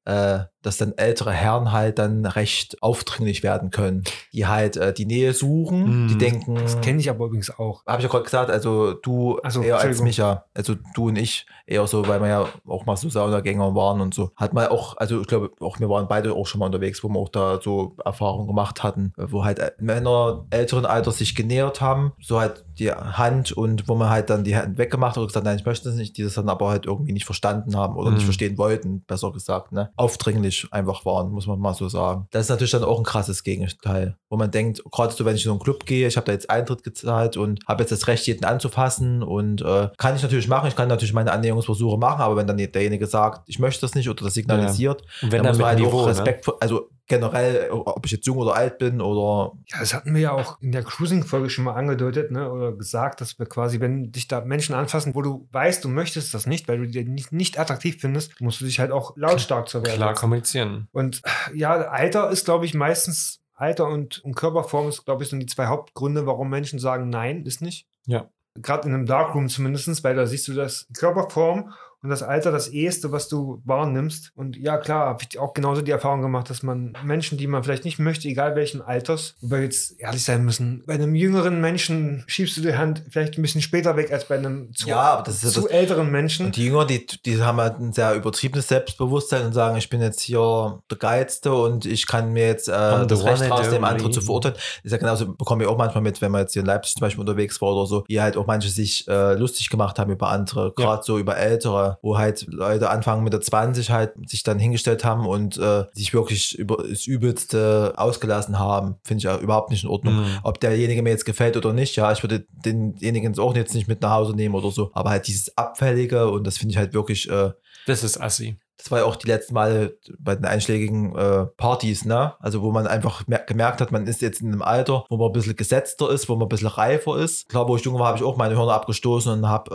äh, 0.06 0.40
dass 0.62 0.78
dann 0.78 0.94
ältere 0.98 1.32
Herren 1.32 1.72
halt 1.72 2.00
dann 2.00 2.26
recht 2.26 2.82
aufdringlich 2.82 3.44
werden 3.44 3.70
können, 3.70 4.04
die 4.34 4.48
halt 4.48 4.78
äh, 4.78 4.94
die 4.94 5.06
Nähe 5.06 5.34
suchen, 5.34 6.06
Mhm. 6.06 6.08
die 6.08 6.18
denken, 6.18 6.56
Das 6.56 6.82
kenne 6.82 7.00
ich 7.00 7.10
aber 7.10 7.26
übrigens 7.26 7.52
auch. 7.60 7.86
habe 7.86 8.00
ich 8.00 8.04
ja 8.04 8.10
gerade 8.10 8.24
gesagt, 8.24 8.50
also 8.50 8.94
du 8.94 9.40
so, 9.48 9.62
eher 9.62 9.78
als. 9.78 10.02
Micha, 10.02 10.46
also 10.56 10.74
du 10.96 11.10
und 11.10 11.18
ich 11.18 11.46
eher 11.68 11.86
so, 11.88 12.08
weil 12.08 12.20
wir 12.22 12.28
ja 12.30 12.46
auch 12.68 12.86
mal 12.86 12.96
so 12.98 13.10
Saunagänger 13.10 13.76
waren 13.76 14.02
und 14.02 14.14
so. 14.16 14.32
Hat 14.36 14.54
man 14.54 14.68
auch, 14.68 14.98
also 14.98 15.22
ich 15.22 15.28
glaube, 15.28 15.52
auch 15.60 15.80
wir 15.80 15.90
waren 15.90 16.08
beide 16.08 16.34
auch 16.34 16.46
schon 16.48 16.60
mal 16.60 16.66
unterwegs, 16.68 17.04
wo 17.04 17.10
wir 17.10 17.20
auch 17.20 17.30
da 17.30 17.60
so 17.62 17.96
Erfahrungen 18.04 18.48
gemacht 18.48 18.82
hatten, 18.84 19.14
wo 19.18 19.44
halt 19.44 19.60
äh, 19.60 19.72
Männer 19.80 20.46
älteren 20.50 20.86
Alters 20.86 21.18
sich 21.20 21.36
genähert 21.36 21.82
haben, 21.82 22.14
so 22.22 22.40
halt 22.40 22.66
die 22.80 22.92
Hand 22.92 23.52
und 23.52 23.88
wo 23.88 23.96
man 23.96 24.10
halt 24.10 24.30
dann 24.32 24.44
die 24.44 24.56
Hand 24.58 24.78
weggemacht 24.78 25.16
hat 25.16 25.22
und 25.22 25.28
gesagt, 25.28 25.46
nein, 25.46 25.58
ich 25.58 25.66
möchte 25.66 25.90
das 25.90 25.96
nicht, 25.98 26.18
die 26.18 26.24
das 26.24 26.34
dann 26.34 26.50
aber 26.50 26.70
halt 26.70 26.86
irgendwie 26.88 27.14
nicht 27.14 27.26
verstanden 27.26 27.76
haben 27.78 27.96
oder 27.96 28.10
Mhm. 28.10 28.16
nicht 28.16 28.26
verstehen 28.26 28.58
wollten, 28.58 29.02
besser 29.06 29.32
gesagt, 29.32 29.72
ne? 29.72 29.92
Aufdringlich 29.98 30.68
einfach 30.72 31.06
waren, 31.06 31.32
muss 31.32 31.48
man 31.48 31.60
mal 31.60 31.74
so 31.74 31.90
sagen. 31.90 32.28
Das 32.32 32.44
ist 32.44 32.50
natürlich 32.50 32.72
dann 32.72 32.84
auch 32.84 32.98
ein 32.98 33.04
krasses 33.04 33.44
Gegenteil, 33.44 34.18
wo 34.30 34.38
man 34.38 34.52
denkt, 34.52 34.84
gerade 34.92 35.14
so, 35.14 35.26
wenn 35.26 35.36
ich 35.36 35.44
in 35.44 35.50
so 35.50 35.52
einen 35.52 35.60
Club 35.60 35.86
gehe, 35.86 36.08
ich 36.08 36.18
habe 36.18 36.26
da 36.26 36.34
jetzt 36.34 36.50
Eintritt 36.50 36.84
gezahlt 36.84 37.38
und 37.38 37.60
habe 37.68 37.84
jetzt 37.84 37.92
das 37.92 38.08
Recht, 38.08 38.28
jeden 38.28 38.46
anzufassen 38.46 39.24
und 39.24 39.62
äh, 39.62 39.90
kann 39.98 40.16
ich 40.16 40.24
natürlich 40.24 40.48
machen, 40.48 40.68
ich 40.68 40.76
kann 40.76 40.88
natürlich 40.88 41.14
meine 41.14 41.32
Annäherungsversuche 41.32 41.98
machen, 41.98 42.22
aber 42.22 42.36
wenn 42.36 42.48
dann 42.48 42.58
derjenige 42.58 43.08
sagt, 43.08 43.48
ich 43.48 43.60
möchte 43.60 43.82
das 43.82 43.96
nicht 43.96 44.10
oder 44.10 44.24
das 44.24 44.34
signalisiert, 44.34 45.04
Und 45.22 45.32
wenn 45.32 45.44
dann 45.44 45.46
dann 45.46 45.52
muss 45.54 45.60
man 45.60 45.68
halt 45.68 45.94
auch 45.94 46.06
ne? 46.06 46.12
Respekt, 46.12 46.46
vor, 46.46 46.58
also 46.60 46.90
generell, 47.08 47.70
ob 47.72 48.06
ich 48.06 48.12
jetzt 48.12 48.26
jung 48.26 48.38
oder 48.38 48.56
alt 48.56 48.78
bin 48.78 49.02
oder 49.02 49.54
Ja, 49.68 49.80
das 49.80 49.94
hatten 49.94 50.14
wir 50.14 50.22
ja 50.22 50.32
auch 50.32 50.60
in 50.62 50.72
der 50.72 50.84
Cruising-Folge 50.84 51.50
schon 51.50 51.66
mal 51.66 51.74
angedeutet, 51.74 52.32
ne? 52.32 52.52
Oder 52.52 52.72
gesagt, 52.72 53.22
dass 53.22 53.38
wir 53.38 53.46
quasi, 53.46 53.80
wenn 53.80 54.12
dich 54.12 54.28
da 54.28 54.42
Menschen 54.42 54.74
anfassen, 54.74 55.14
wo 55.14 55.22
du 55.22 55.48
weißt, 55.52 55.84
du 55.84 55.90
möchtest 55.90 56.34
das 56.34 56.48
nicht, 56.48 56.68
weil 56.68 56.80
du 56.80 56.88
die 56.88 57.06
nicht, 57.06 57.32
nicht 57.32 57.60
attraktiv 57.60 57.98
findest, 58.00 58.42
musst 58.42 58.62
du 58.62 58.66
dich 58.66 58.80
halt 58.80 58.92
auch 58.92 59.16
lautstark 59.16 59.70
zur 59.70 59.86
Wehr 59.86 59.94
Klar 59.94 60.16
kommunizieren. 60.16 60.88
Und 60.92 61.22
ja, 61.54 61.74
Alter 61.74 62.30
ist, 62.32 62.46
glaube 62.46 62.66
ich, 62.66 62.74
meistens 62.74 63.42
Alter 63.54 63.88
und, 63.88 64.24
und 64.24 64.36
Körperform 64.36 64.90
ist, 64.90 65.06
glaube 65.06 65.24
ich, 65.24 65.30
sind 65.30 65.40
die 65.40 65.46
zwei 65.46 65.68
Hauptgründe, 65.68 66.26
warum 66.26 66.50
Menschen 66.50 66.80
sagen, 66.80 67.10
nein, 67.10 67.46
ist 67.46 67.62
nicht. 67.62 67.88
Ja. 68.06 68.30
Gerade 68.56 68.88
in 68.88 68.94
einem 68.94 69.06
Darkroom 69.06 69.50
zumindest, 69.50 70.04
weil 70.04 70.16
da 70.16 70.26
siehst 70.26 70.48
du 70.48 70.54
das 70.54 70.88
Körperform 70.98 71.74
und 72.06 72.12
das 72.12 72.24
Alter 72.24 72.52
das 72.52 72.68
eheste, 72.68 73.12
was 73.12 73.28
du 73.28 73.62
wahrnimmst. 73.66 74.32
Und 74.36 74.56
ja, 74.58 74.78
klar, 74.78 75.08
habe 75.08 75.24
ich 75.30 75.40
auch 75.40 75.54
genauso 75.54 75.82
die 75.82 75.90
Erfahrung 75.92 76.22
gemacht, 76.22 76.50
dass 76.50 76.62
man 76.64 76.96
Menschen, 77.04 77.38
die 77.38 77.48
man 77.48 77.64
vielleicht 77.64 77.84
nicht 77.84 77.98
möchte, 78.00 78.28
egal 78.28 78.56
welchen 78.56 78.82
Alters, 78.82 79.36
wobei 79.42 79.58
wir 79.58 79.64
jetzt 79.64 80.00
ehrlich 80.00 80.24
sein 80.24 80.46
müssen, 80.46 80.84
bei 80.86 80.94
einem 80.94 81.16
jüngeren 81.16 81.60
Menschen 81.62 82.24
schiebst 82.28 82.58
du 82.58 82.62
die 82.62 82.76
Hand 82.76 83.04
vielleicht 83.10 83.38
ein 83.38 83.42
bisschen 83.42 83.62
später 83.62 83.98
weg 83.98 84.12
als 84.12 84.26
bei 84.26 84.36
einem 84.38 84.74
zu, 84.76 84.88
Ja, 84.88 85.02
aber 85.02 85.24
das 85.24 85.38
ist 85.38 85.44
ja 85.44 85.50
zu 85.50 85.62
das- 85.64 85.72
älteren 85.72 86.12
Menschen. 86.12 86.46
Und 86.48 86.56
die 86.56 86.66
Jünger, 86.66 86.86
die, 86.86 87.06
die 87.26 87.42
haben 87.42 87.60
halt 87.60 87.80
ein 87.80 87.92
sehr 87.92 88.14
übertriebenes 88.14 88.68
Selbstbewusstsein 88.68 89.46
und 89.48 89.54
sagen, 89.54 89.76
ich 89.78 89.90
bin 89.90 90.02
jetzt 90.02 90.22
hier 90.22 90.82
der 90.90 90.98
Geilste 91.00 91.54
und 91.54 91.86
ich 91.86 92.06
kann 92.08 92.32
mir 92.34 92.46
jetzt 92.48 92.68
äh, 92.70 92.72
das 93.08 93.24
Recht 93.26 93.50
raus, 93.50 93.70
dem 93.70 93.84
anderen 93.84 94.14
zu 94.14 94.22
verurteilen. 94.22 94.56
Das 94.56 94.64
ist 94.84 94.92
ja 94.92 94.98
genauso, 94.98 95.34
bekommen 95.34 95.62
wir 95.62 95.70
auch 95.72 95.78
manchmal 95.78 96.04
mit, 96.04 96.22
wenn 96.22 96.32
man 96.32 96.42
jetzt 96.42 96.54
hier 96.54 96.62
in 96.62 96.66
Leipzig 96.68 96.94
zum 96.94 97.02
Beispiel 97.02 97.22
unterwegs 97.22 97.60
war 97.62 97.70
oder 97.74 97.88
so, 97.88 98.04
wie 98.08 98.22
halt 98.22 98.38
auch 98.38 98.46
manche 98.46 98.70
sich 98.70 99.08
äh, 99.08 99.34
lustig 99.34 99.70
gemacht 99.70 99.98
haben 99.98 100.12
über 100.12 100.30
andere, 100.30 100.74
Ja. 100.78 100.86
gerade 100.86 101.04
so 101.04 101.18
über 101.18 101.38
Ältere, 101.38 101.95
wo 102.02 102.18
halt 102.18 102.46
Leute 102.50 102.90
anfangen 102.90 103.24
mit 103.24 103.34
der 103.34 103.42
20 103.42 103.90
halt 103.92 104.14
sich 104.30 104.44
dann 104.44 104.60
hingestellt 104.60 105.04
haben 105.06 105.26
und 105.26 105.58
äh, 105.58 105.86
sich 105.94 106.14
wirklich 106.14 106.58
über 106.58 106.78
das 106.88 107.06
Übelste 107.08 107.94
ausgelassen 107.98 108.60
haben. 108.60 108.96
Finde 109.04 109.20
ich 109.20 109.24
ja 109.24 109.38
überhaupt 109.38 109.70
nicht 109.72 109.84
in 109.84 109.90
Ordnung 109.90 110.16
Mhm. 110.16 110.26
ob 110.44 110.60
derjenige 110.60 111.02
mir 111.02 111.10
jetzt 111.10 111.26
gefällt 111.26 111.58
oder 111.58 111.74
nicht. 111.74 111.96
Ja, 111.96 112.12
ich 112.12 112.22
würde 112.24 112.46
denjenigen 112.66 113.38
auch 113.40 113.56
jetzt 113.56 113.74
nicht 113.76 113.88
mit 113.88 114.02
nach 114.02 114.12
Hause 114.12 114.34
nehmen 114.36 114.56
oder 114.56 114.72
so. 114.72 114.92
Aber 114.94 115.10
halt 115.10 115.28
dieses 115.28 115.58
Abfällige 115.58 116.30
und 116.30 116.46
das 116.46 116.58
finde 116.58 116.72
ich 116.74 116.78
halt 116.78 116.94
wirklich, 116.94 117.30
äh, 117.30 117.52
Das 117.88 118.04
ist 118.04 118.20
assi. 118.20 118.58
Das 118.78 118.92
war 118.92 119.00
ja 119.00 119.06
auch 119.06 119.16
die 119.16 119.28
letzten 119.28 119.54
Male 119.54 119.98
bei 120.20 120.36
den 120.36 120.46
einschlägigen 120.46 121.16
äh, 121.16 121.46
Partys, 121.58 122.06
ne? 122.06 122.34
Also 122.40 122.62
wo 122.62 122.72
man 122.72 122.88
einfach 122.88 123.26
mer 123.28 123.40
gemerkt 123.40 123.82
hat, 123.82 123.92
man 123.92 124.08
ist 124.08 124.22
jetzt 124.22 124.42
in 124.42 124.48
einem 124.52 124.62
Alter, 124.62 125.06
wo 125.10 125.18
man 125.18 125.28
ein 125.28 125.34
bisschen 125.34 125.56
gesetzter 125.56 126.10
ist, 126.10 126.28
wo 126.30 126.36
man 126.36 126.44
ein 126.46 126.50
bisschen 126.50 126.68
reifer 126.68 127.18
ist. 127.18 127.50
Klar, 127.50 127.68
wo 127.68 127.76
ich 127.76 127.84
jung 127.84 127.98
war, 128.00 128.08
habe 128.08 128.18
ich 128.18 128.24
auch 128.24 128.38
meine 128.38 128.56
Hörner 128.56 128.74
abgestoßen 128.74 129.32
und 129.32 129.48
habe, 129.48 129.72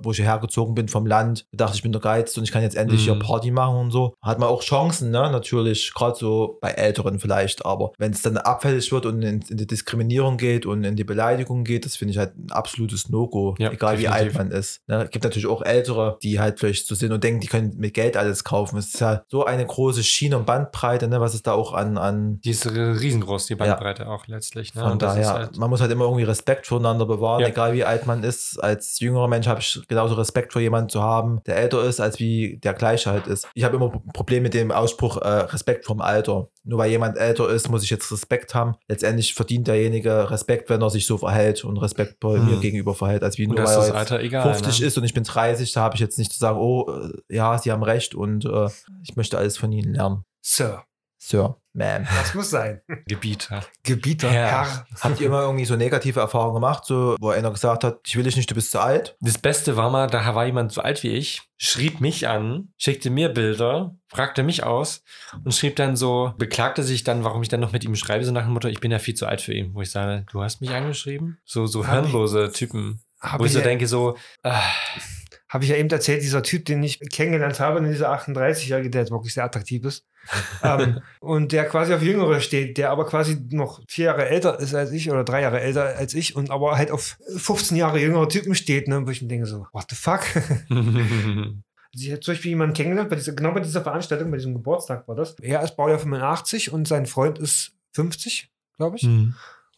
äh, 0.00 0.04
wo 0.04 0.10
ich 0.12 0.16
hierher 0.18 0.38
gezogen 0.38 0.74
bin 0.74 0.88
vom 0.88 1.06
Land, 1.06 1.46
gedacht, 1.50 1.74
ich 1.74 1.82
bin 1.82 1.92
der 1.92 2.00
Geiz 2.00 2.36
und 2.36 2.44
ich 2.44 2.52
kann 2.52 2.62
jetzt 2.62 2.76
endlich 2.76 3.00
Mhm. 3.00 3.04
hier 3.04 3.18
Party 3.18 3.50
machen 3.50 3.76
und 3.76 3.90
so. 3.90 4.14
Hat 4.22 4.38
man 4.38 4.48
auch 4.48 4.62
Chancen, 4.62 5.10
ne? 5.10 5.30
Natürlich, 5.30 5.92
gerade 5.94 6.16
so 6.16 6.58
bei 6.60 6.70
Älteren 6.70 7.18
vielleicht, 7.18 7.64
aber 7.66 7.92
wenn 7.98 8.12
es 8.12 8.22
dann 8.22 8.36
abfällig 8.36 8.90
wird 8.92 9.06
und 9.06 9.22
in, 9.22 9.40
in 9.48 9.56
die 9.56 9.66
Diskriminierung 9.66 10.36
geht 10.36 10.66
und 10.66 10.84
in 10.84 10.96
die 10.96 11.04
Beleidigung 11.04 11.64
geht, 11.64 11.84
das 11.84 11.96
finde 11.96 12.12
ich 12.12 12.18
halt 12.18 12.36
ein 12.36 12.50
absolutes 12.52 13.08
No-Go, 13.08 13.54
Ja, 13.58 13.70
egal 13.72 13.98
wie 13.98 14.02
definitiv. 14.02 14.36
alt 14.38 14.50
man 14.50 14.58
ist. 14.58 14.80
Ne? 14.86 15.04
Es 15.04 15.10
gibt 15.10 15.24
natürlich 15.24 15.46
auch 15.48 15.62
Ältere, 15.62 16.18
die 16.22 16.38
halt 16.40 16.60
vielleicht 16.60 16.86
so 16.86 16.94
sind 16.94 17.12
und 17.12 17.24
denken, 17.24 17.40
die 17.40 17.46
können 17.48 17.74
mit 17.78 17.94
Geld 17.94 18.16
alles 18.16 18.43
alles 18.44 18.64
kaufen. 18.64 18.78
Es 18.78 18.86
ist 18.94 19.00
ja 19.00 19.22
so 19.28 19.44
eine 19.44 19.66
große 19.66 20.02
Schiene 20.02 20.36
und 20.36 20.46
Bandbreite, 20.46 21.08
ne, 21.08 21.20
was 21.20 21.34
es 21.34 21.42
da 21.42 21.52
auch 21.52 21.72
an, 21.72 21.98
an 21.98 22.40
Die 22.40 22.50
ist 22.50 22.66
riesengroß, 22.66 23.46
die 23.46 23.54
Bandbreite 23.56 24.08
auch 24.08 24.26
letztlich. 24.26 24.74
Ne? 24.74 24.82
von 24.82 24.92
Und 24.92 25.02
daher, 25.02 25.32
halt, 25.32 25.56
man 25.58 25.70
muss 25.70 25.80
halt 25.80 25.90
immer 25.90 26.04
irgendwie 26.04 26.24
Respekt 26.24 26.66
voneinander 26.66 27.06
bewahren, 27.06 27.40
Ja. 27.40 27.48
egal 27.48 27.72
wie 27.72 27.84
alt 27.84 28.06
man 28.06 28.22
ist. 28.22 28.62
Als 28.62 29.00
jüngerer 29.00 29.28
Mensch 29.28 29.46
habe 29.46 29.60
ich 29.60 29.80
genauso 29.88 30.14
Respekt 30.14 30.52
vor 30.52 30.62
jemandem 30.62 30.90
zu 30.90 31.02
haben, 31.02 31.40
der 31.46 31.56
älter 31.56 31.82
ist, 31.84 32.00
als 32.00 32.18
wie 32.20 32.58
der 32.62 32.74
gleiche 32.74 33.10
halt 33.10 33.26
ist. 33.26 33.48
Ich 33.54 33.64
habe 33.64 33.76
immer 33.76 33.92
ein 33.92 34.12
Problem 34.12 34.42
mit 34.42 34.54
dem 34.54 34.70
Ausspruch 34.70 35.16
äh, 35.18 35.28
Respekt 35.28 35.84
vom 35.84 36.00
Alter. 36.00 36.48
Nur 36.66 36.78
weil 36.78 36.90
jemand 36.90 37.18
älter 37.18 37.48
ist, 37.50 37.68
muss 37.68 37.84
ich 37.84 37.90
jetzt 37.90 38.10
Respekt 38.10 38.54
haben. 38.54 38.74
Letztendlich 38.88 39.34
verdient 39.34 39.68
derjenige 39.68 40.30
Respekt, 40.30 40.70
wenn 40.70 40.80
er 40.80 40.88
sich 40.88 41.06
so 41.06 41.18
verhält 41.18 41.62
und 41.64 41.76
Respekt 41.76 42.20
bei 42.20 42.36
Hm. 42.36 42.46
mir 42.46 42.60
gegenüber 42.60 42.94
verhält, 42.94 43.22
als 43.22 43.36
wie 43.36 43.46
nur 43.46 43.58
weil 43.58 43.66
er 43.66 43.94
Alter 43.94 44.20
egal. 44.20 44.54
50 44.54 44.80
ne? 44.80 44.86
ist 44.86 44.96
und 44.96 45.04
ich 45.04 45.12
bin 45.12 45.24
30, 45.24 45.72
da 45.72 45.82
habe 45.82 45.94
ich 45.94 46.00
jetzt 46.00 46.18
nicht 46.18 46.32
zu 46.32 46.38
sagen, 46.38 46.58
oh, 46.58 46.90
äh, 46.90 47.34
ja, 47.34 47.58
Sie 47.58 47.70
haben 47.70 47.82
recht 47.82 48.14
und 48.14 48.46
äh, 48.46 48.68
ich 49.02 49.14
möchte 49.14 49.36
alles 49.36 49.58
von 49.58 49.70
Ihnen 49.72 49.92
lernen. 49.92 50.24
Sir, 50.40 50.84
Sir, 51.18 51.56
Ma'am. 51.74 52.06
das 52.18 52.34
muss 52.34 52.50
sein. 52.50 52.80
Gebiet. 53.06 53.48
ja. 53.50 53.60
Gebieter, 53.82 54.30
Herr. 54.30 54.48
Herr. 54.48 54.86
Habt 55.00 55.20
ihr 55.20 55.26
immer 55.26 55.42
irgendwie 55.42 55.64
so 55.64 55.74
negative 55.74 56.20
Erfahrungen 56.20 56.54
gemacht, 56.54 56.84
so, 56.84 57.16
wo 57.18 57.30
einer 57.30 57.50
gesagt 57.50 57.82
hat, 57.82 57.98
ich 58.06 58.16
will 58.16 58.22
dich 58.22 58.36
nicht, 58.36 58.48
du 58.48 58.54
bist 58.54 58.70
zu 58.70 58.80
alt? 58.80 59.16
Das 59.20 59.38
Beste 59.38 59.76
war 59.76 59.90
mal, 59.90 60.06
da 60.06 60.34
war 60.34 60.46
jemand 60.46 60.72
so 60.72 60.82
alt 60.82 61.02
wie 61.02 61.10
ich, 61.10 61.42
schrieb 61.56 62.00
mich 62.00 62.28
an, 62.28 62.68
schickte 62.78 63.10
mir 63.10 63.28
Bilder, 63.28 63.96
fragte 64.08 64.44
mich 64.44 64.62
aus 64.62 65.02
und 65.44 65.52
schrieb 65.52 65.74
dann 65.74 65.96
so, 65.96 66.32
beklagte 66.38 66.84
sich 66.84 67.02
dann, 67.02 67.24
warum 67.24 67.42
ich 67.42 67.48
dann 67.48 67.60
noch 67.60 67.72
mit 67.72 67.84
ihm 67.84 67.96
schreibe, 67.96 68.24
so 68.24 68.30
nach 68.30 68.44
dem 68.44 68.52
Motto, 68.52 68.68
ich 68.68 68.80
bin 68.80 68.92
ja 68.92 69.00
viel 69.00 69.14
zu 69.14 69.26
alt 69.26 69.40
für 69.40 69.52
ihn. 69.52 69.74
Wo 69.74 69.82
ich 69.82 69.90
sage, 69.90 70.24
du 70.30 70.42
hast 70.42 70.60
mich 70.60 70.70
angeschrieben? 70.70 71.38
So, 71.44 71.66
so 71.66 71.86
hirnlose 71.86 72.52
Typen. 72.52 73.00
Hab 73.20 73.40
wo 73.40 73.46
ich 73.46 73.52
so 73.52 73.60
denke, 73.60 73.88
so, 73.88 74.16
ah, 74.42 74.62
Habe 75.54 75.62
ich 75.62 75.70
ja 75.70 75.76
eben 75.76 75.88
erzählt, 75.88 76.20
dieser 76.20 76.42
Typ, 76.42 76.64
den 76.64 76.82
ich 76.82 76.98
kennengelernt 76.98 77.60
habe, 77.60 77.80
dieser 77.80 78.12
38-Jährige, 78.12 78.90
der 78.90 79.08
wirklich 79.08 79.34
sehr 79.34 79.44
attraktiv 79.44 79.84
ist. 79.84 80.04
ähm, 80.64 81.00
und 81.20 81.52
der 81.52 81.64
quasi 81.66 81.94
auf 81.94 82.02
Jüngere 82.02 82.40
steht, 82.40 82.76
der 82.76 82.90
aber 82.90 83.06
quasi 83.06 83.38
noch 83.50 83.80
vier 83.86 84.06
Jahre 84.06 84.28
älter 84.28 84.58
ist 84.58 84.74
als 84.74 84.90
ich 84.90 85.08
oder 85.12 85.22
drei 85.22 85.42
Jahre 85.42 85.60
älter 85.60 85.96
als 85.96 86.12
ich 86.12 86.34
und 86.34 86.50
aber 86.50 86.76
halt 86.76 86.90
auf 86.90 87.18
15 87.36 87.76
Jahre 87.76 88.00
jüngere 88.00 88.28
Typen 88.28 88.56
steht, 88.56 88.88
ne? 88.88 89.06
Wo 89.06 89.10
ich 89.10 89.22
mir 89.22 89.28
denke 89.28 89.46
so, 89.46 89.68
what 89.72 89.86
the 89.88 89.94
fuck? 89.94 90.22
Ich 91.96 92.10
habe 92.10 92.18
zum 92.18 92.34
Beispiel 92.34 92.48
jemanden 92.48 92.74
kennengelernt, 92.74 93.08
bei 93.08 93.14
dieser, 93.14 93.34
genau 93.34 93.52
bei 93.52 93.60
dieser 93.60 93.80
Veranstaltung, 93.80 94.28
bei 94.32 94.38
diesem 94.38 94.54
Geburtstag 94.54 95.06
war 95.06 95.14
das. 95.14 95.36
Er 95.38 95.62
ist 95.62 95.76
Baujahr 95.76 96.00
85 96.00 96.72
und 96.72 96.88
sein 96.88 97.06
Freund 97.06 97.38
ist 97.38 97.70
50, 97.92 98.50
glaube 98.76 98.96
ich. 98.96 99.02
Hm. 99.02 99.36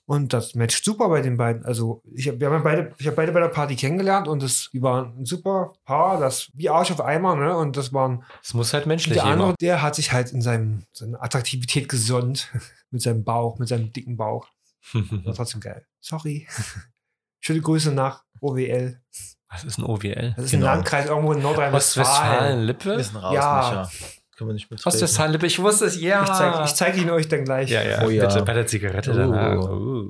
Und 0.09 0.33
das 0.33 0.55
matcht 0.55 0.85
super 0.85 1.09
bei 1.09 1.21
den 1.21 1.37
beiden. 1.37 1.65
Also 1.65 2.01
ich 2.15 2.29
habe 2.29 2.49
hab 2.49 2.63
beide, 2.63 2.95
ich 2.99 3.09
hab 3.09 3.17
beide 3.17 3.33
bei 3.33 3.41
der 3.41 3.49
Party 3.49 3.75
kennengelernt 3.75 4.29
und 4.29 4.41
das, 4.41 4.71
die 4.73 4.81
waren 4.81 5.19
ein 5.19 5.25
super 5.27 5.73
Paar, 5.85 6.21
das 6.21 6.49
wie 6.55 6.71
Arsch 6.71 6.93
auf 6.93 7.01
Eimer, 7.01 7.35
ne? 7.35 7.57
Und 7.57 7.77
das 7.77 7.93
waren 7.93 8.23
Es 8.43 8.55
muss 8.55 8.73
halt 8.73 8.87
menschlich 8.87 9.15
der 9.15 9.25
andere, 9.25 9.49
immer. 9.49 9.57
der 9.61 9.83
hat 9.83 9.97
sich 9.97 10.13
halt 10.13 10.31
in 10.33 10.41
seinem, 10.43 10.85
seine 10.93 11.21
Attraktivität 11.21 11.89
gesonnt. 11.89 12.51
mit 12.93 13.03
seinem 13.03 13.25
Bauch, 13.25 13.59
mit 13.59 13.69
seinem 13.69 13.93
dicken 13.93 14.17
Bauch. 14.17 14.47
War 14.93 15.35
trotzdem 15.35 15.61
geil. 15.61 15.85
Sorry. 16.01 16.47
Schöne 17.41 17.61
Grüße 17.61 17.91
nach 17.91 18.23
OWL. 18.41 19.01
Was 19.49 19.65
ist 19.65 19.79
ein 19.79 19.85
OWL? 19.85 20.35
Das 20.37 20.45
ist 20.47 20.51
Genau. 20.53 20.67
ein 20.67 20.75
Landkreis 20.77 21.07
irgendwo 21.07 21.33
in 21.33 21.43
Nordrhein-Westfalen. 21.43 22.07
Ostwestfalen-Lippe? 22.07 22.97
Wissen 22.97 23.17
raus, 23.17 23.35
Ja. 23.35 23.89
Micha. 23.91 23.91
Können 24.37 24.51
wir 24.51 24.55
nicht 24.55 24.71
mitreden. 24.71 24.87
Ostwestfalen-Lippe, 24.89 25.47
ich 25.47 25.59
wusste 25.59 25.87
es, 25.87 26.01
ja. 26.01 26.23
Ich 26.25 26.31
zeige 26.31 26.65
ich 26.65 26.75
zeig 26.75 26.97
ihn 26.99 27.11
euch 27.11 27.27
dann 27.29 27.45
gleich. 27.45 27.71
ja, 27.71 27.83
ja, 27.83 28.03
Oh 28.05 28.11
ja. 28.11 28.27
bitte, 28.27 28.43
bei 28.43 28.53
der 28.53 28.67
Zigarette 28.67 29.11
Oh. 29.13 29.15
danach. 29.17 29.71
Uh. 29.71 30.09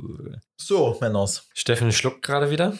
So, 0.57 0.97
Männers. 1.01 1.47
Steffen 1.55 1.93
schluckt 1.93 2.23
gerade 2.23 2.51
wieder. 2.51 2.73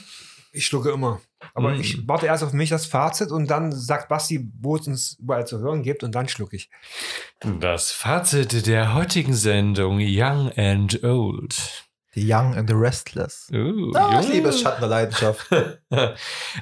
Ich 0.53 0.67
schlucke 0.67 0.91
immer. 0.91 1.21
Aber 1.55 1.71
Mm. 1.73 1.81
ich 1.81 2.09
warte 2.09 2.27
erst 2.27 2.43
auf 2.43 2.53
mich 2.55 2.71
das 2.71 2.87
Fazit 2.87 3.31
und 3.31 3.49
dann 3.51 3.71
sagt 3.73 4.09
Basti, 4.09 4.51
wo 4.61 4.77
es 4.77 4.87
uns 4.87 5.17
überall 5.21 5.47
zu 5.47 5.59
hören 5.61 5.83
gibt 5.83 6.03
und 6.03 6.15
dann 6.15 6.29
schlucke 6.29 6.57
ich. 6.57 6.71
Das 7.61 7.93
Fazit 7.93 8.67
der 8.67 8.95
heutigen 8.95 9.35
Sendung 9.35 9.99
Young 10.01 10.51
and 10.57 11.05
Old. 11.05 11.55
The 12.15 12.23
Young 12.33 12.55
and 12.57 12.67
the 12.71 12.75
Restless. 12.75 13.49
Uh, 13.53 13.93
Ah, 13.95 14.19
ich 14.21 14.27
jung. 14.27 14.35
liebe 14.37 14.49
es, 14.49 14.61
Schatten 14.63 14.81
der 14.81 14.89
Leidenschaft. 14.89 15.47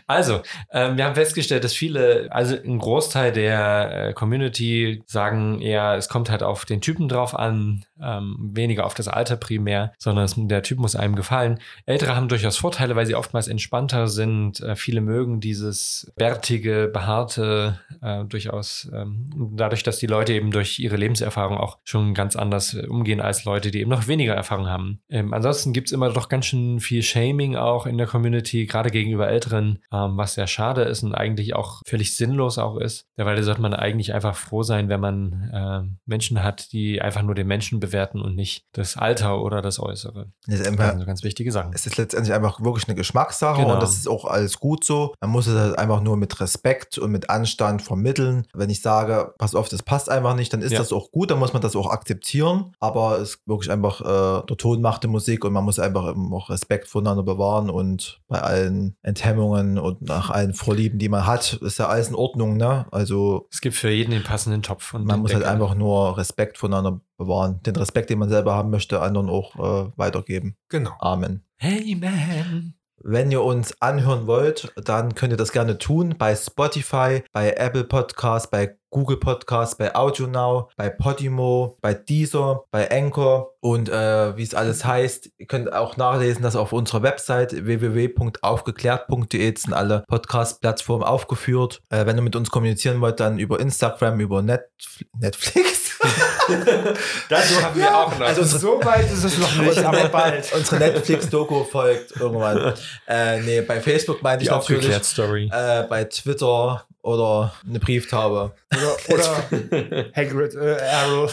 Also, 0.06 0.42
ähm, 0.70 0.96
wir 0.96 1.04
haben 1.04 1.14
festgestellt, 1.14 1.64
dass 1.64 1.72
viele, 1.72 2.28
also 2.30 2.56
ein 2.56 2.78
Großteil 2.78 3.32
der 3.32 4.08
äh, 4.08 4.12
Community 4.12 5.02
sagen 5.06 5.60
eher, 5.60 5.94
es 5.94 6.08
kommt 6.08 6.30
halt 6.30 6.42
auf 6.42 6.64
den 6.64 6.80
Typen 6.80 7.08
drauf 7.08 7.38
an, 7.38 7.84
ähm, 8.02 8.37
weniger 8.52 8.84
auf 8.84 8.94
das 8.94 9.08
Alter 9.08 9.37
primär, 9.37 9.92
sondern 9.98 10.24
es, 10.24 10.34
der 10.37 10.62
Typ 10.62 10.78
muss 10.78 10.96
einem 10.96 11.16
gefallen. 11.16 11.60
Ältere 11.87 12.16
haben 12.16 12.28
durchaus 12.28 12.56
Vorteile, 12.56 12.96
weil 12.96 13.06
sie 13.06 13.14
oftmals 13.14 13.48
entspannter 13.48 14.08
sind. 14.08 14.60
Äh, 14.60 14.76
viele 14.76 15.00
mögen 15.00 15.40
dieses 15.40 16.12
bärtige, 16.16 16.90
behaarte, 16.92 17.80
äh, 18.02 18.24
durchaus 18.24 18.90
ähm, 18.92 19.30
dadurch, 19.56 19.82
dass 19.82 19.98
die 19.98 20.06
Leute 20.06 20.34
eben 20.34 20.50
durch 20.50 20.78
ihre 20.78 20.96
Lebenserfahrung 20.96 21.56
auch 21.56 21.78
schon 21.84 22.14
ganz 22.14 22.37
anders 22.37 22.74
äh, 22.74 22.87
umgehen 22.87 23.20
als 23.20 23.44
Leute, 23.44 23.70
die 23.70 23.80
eben 23.80 23.90
noch 23.90 24.08
weniger 24.08 24.34
Erfahrung 24.34 24.66
haben. 24.68 25.00
Ähm, 25.08 25.32
ansonsten 25.32 25.72
gibt 25.72 25.88
es 25.88 25.92
immer 25.92 26.10
doch 26.10 26.28
ganz 26.28 26.46
schön 26.46 26.80
viel 26.80 27.02
Shaming 27.02 27.56
auch 27.56 27.87
in 27.87 27.98
der 27.98 28.06
Community, 28.06 28.66
gerade 28.66 28.90
gegenüber 29.14 29.29
Älteren, 29.31 29.79
ähm, 29.92 30.16
was 30.16 30.35
sehr 30.35 30.46
schade 30.46 30.83
ist 30.83 31.03
und 31.05 31.14
eigentlich 31.14 31.55
auch 31.55 31.83
völlig 31.87 32.16
sinnlos 32.16 32.59
auch 32.59 32.77
ist. 32.77 33.07
Derweil 33.16 33.40
sollte 33.42 33.61
man 33.61 33.72
eigentlich 33.74 34.12
einfach 34.12 34.35
froh 34.37 34.62
sein, 34.62 34.88
wenn 34.88 35.00
man 35.00 35.50
äh, 35.53 35.94
Menschen 36.07 36.42
hat, 36.42 36.72
die 36.72 37.00
einfach 37.00 37.22
nur 37.22 37.35
den 37.35 37.46
Menschen 37.46 37.79
bewerten 37.81 38.20
und 38.20 38.35
nicht 38.35 38.64
das 38.72 38.96
Alter 38.96 39.40
oder 39.40 39.62
das 39.62 39.79
Äußere. 39.79 40.27
Das 40.46 40.55
ist 40.57 40.61
Das 40.61 40.68
einfach- 40.72 40.90
sind 40.90 41.00
so 41.00 41.07
ganz 41.07 41.22
wichtige 41.22 41.53
Sachen. 41.53 41.72
Es 41.74 41.87
ist 41.87 41.96
letztendlich 41.96 42.35
einfach 42.35 42.61
wirklich 42.62 42.88
eine 42.88 42.96
Geschmackssache 42.96 43.61
Genau. 43.62 43.74
und 43.74 43.83
das 43.83 43.94
ist 43.96 44.09
auch 44.09 44.24
alles 44.24 44.59
gut 44.59 44.85
so. 44.85 45.14
Man 45.20 45.31
muss 45.31 45.46
es 45.46 45.57
halt 45.59 45.79
einfach 45.79 46.00
nur 46.00 46.16
mit 46.16 46.40
Respekt 46.40 46.98
und 46.98 47.11
mit 47.12 47.31
Anstand 47.31 47.83
vermitteln. 47.83 48.46
Wenn 48.53 48.70
ich 48.70 48.83
sage, 48.83 49.33
pass 49.38 49.55
auf, 49.55 49.68
das 49.68 49.83
passt 49.83 50.11
einfach 50.11 50.35
nicht, 50.35 50.53
dann 50.53 50.62
ist 50.62 50.72
Ja. 50.72 50.79
das 50.79 50.92
auch 50.92 51.11
gut, 51.12 51.31
dann 51.31 51.38
muss 51.38 51.53
man 51.53 51.62
das 51.62 51.77
auch 51.77 51.90
akzeptieren. 51.90 52.72
Aber 52.81 53.18
es 53.18 53.31
ist 53.35 53.38
wirklich 53.46 53.70
einfach, 53.70 54.00
äh, 54.00 54.46
der 54.46 54.57
Ton 54.57 54.81
macht 54.81 55.05
die 55.05 55.09
Musik 55.09 55.44
und 55.44 55.53
man 55.53 55.64
muss 55.64 55.79
einfach 55.79 56.14
auch 56.33 56.50
Respekt 56.50 56.88
voneinander 56.88 57.22
bewahren 57.22 57.70
und 57.70 58.20
bei 58.29 58.40
allen 58.40 58.96
Enthemmungen 59.04 59.78
und 59.78 60.02
nach 60.02 60.30
allen 60.30 60.54
Vorlieben, 60.54 60.98
die 60.98 61.10
man 61.10 61.26
hat, 61.26 61.52
ist 61.60 61.78
ja 61.78 61.88
alles 61.88 62.08
in 62.08 62.14
Ordnung, 62.14 62.56
ne? 62.56 62.86
Also 62.90 63.46
Es 63.52 63.60
gibt 63.60 63.76
für 63.76 63.90
jeden 63.90 64.12
den 64.12 64.22
passenden 64.22 64.62
Topf. 64.62 64.94
Und 64.94 65.04
man 65.04 65.20
muss 65.20 65.32
halt 65.32 65.44
Deckel. 65.44 65.52
einfach 65.52 65.74
nur 65.74 66.16
Respekt 66.16 66.56
voneinander 66.56 67.00
bewahren. 67.18 67.60
Den 67.64 67.76
Respekt, 67.76 68.08
den 68.08 68.18
man 68.18 68.30
selber 68.30 68.54
haben 68.54 68.70
möchte, 68.70 69.00
anderen 69.02 69.28
auch 69.28 69.56
äh, 69.56 69.90
weitergeben. 69.96 70.56
Genau. 70.70 70.92
Amen. 71.00 71.44
Man. 71.60 72.74
Wenn 73.02 73.30
ihr 73.30 73.42
uns 73.42 73.80
anhören 73.83 74.26
wollt, 74.26 74.72
dann 74.76 75.14
könnt 75.14 75.33
ihr 75.33 75.37
das 75.37 75.52
gerne 75.52 75.78
tun 75.78 76.14
bei 76.16 76.35
Spotify, 76.35 77.22
bei 77.33 77.52
Apple 77.52 77.85
Podcast, 77.85 78.50
bei 78.50 78.76
Google 78.90 79.16
Podcast, 79.16 79.76
bei 79.76 79.94
AudioNow, 79.94 80.70
bei 80.76 80.88
Podimo, 80.88 81.76
bei 81.80 81.94
Deezer, 81.94 82.62
bei 82.70 82.90
Anchor 82.90 83.50
und 83.61 83.88
äh, 83.88 84.37
wie 84.37 84.42
es 84.42 84.54
alles 84.54 84.85
heißt. 84.85 85.30
Ihr 85.37 85.46
könnt 85.46 85.72
auch 85.72 85.96
nachlesen, 85.96 86.42
dass 86.42 86.54
auf 86.54 86.72
unserer 86.72 87.02
Website 87.02 87.66
www.aufgeklärt.de 87.66 89.57
sind 89.57 89.74
alle 89.74 90.04
Podcast-Plattformen 90.07 91.02
aufgeführt. 91.02 91.83
Äh, 91.90 92.07
wenn 92.07 92.16
ihr 92.16 92.22
mit 92.22 92.37
uns 92.37 92.50
kommunizieren 92.50 93.00
wollt, 93.00 93.18
dann 93.18 93.38
über 93.38 93.59
Instagram, 93.59 94.20
über 94.20 94.42
Netf 94.42 95.04
Netflix. 95.18 95.98
Dazu 97.28 97.62
haben 97.62 97.78
wir 97.78 97.96
auch 97.96 98.18
noch. 98.18 98.26
Also 98.26 98.42
unsere 98.42 98.61
So 98.61 98.85
weit 98.85 99.11
ist 99.11 99.24
es 99.24 99.38
noch 99.38 99.57
nicht, 99.57 99.78
aber 99.78 100.09
bald. 100.09 100.52
Unsere 100.54 100.78
Netflix-Doku 100.78 101.64
folgt 101.64 102.16
irgendwann. 102.16 102.74
Äh, 103.07 103.40
nee, 103.40 103.61
bei 103.61 103.80
Facebook 103.80 104.22
meinte 104.22 104.40
die 104.40 104.44
ich 104.46 104.50
natürlich. 104.50 104.80
aufgeklärt 104.80 105.04
Story. 105.04 105.50
Äh, 105.52 105.85
bei 105.85 106.04
Twitter 106.04 106.85
oder 107.02 107.54
eine 107.68 107.80
Brieftaube. 107.80 108.54
Oder, 108.72 108.96
oder 109.14 110.11
Hagrid, 110.14 110.54
äh, 110.54 110.76
Errol. 110.76 111.30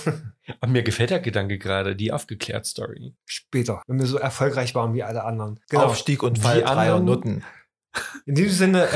Und 0.60 0.72
mir 0.72 0.84
gefällt 0.84 1.12
der 1.12 1.20
Gedanke 1.20 1.58
gerade, 1.58 1.96
die 1.96 2.12
aufgeklärt 2.12 2.66
Story. 2.66 3.14
Später, 3.26 3.82
wenn 3.88 4.00
wir 4.00 4.06
so 4.06 4.18
erfolgreich 4.18 4.76
waren 4.76 4.94
wie 4.94 5.04
alle 5.04 5.24
anderen. 5.24 5.60
Genau. 5.70 5.86
Aufstieg 5.86 6.24
und 6.24 6.40
Fall 6.40 6.62
dreier 6.62 7.00
Nutten. 7.00 7.44
In 8.26 8.36
diesem 8.36 8.52
Sinne, 8.52 8.88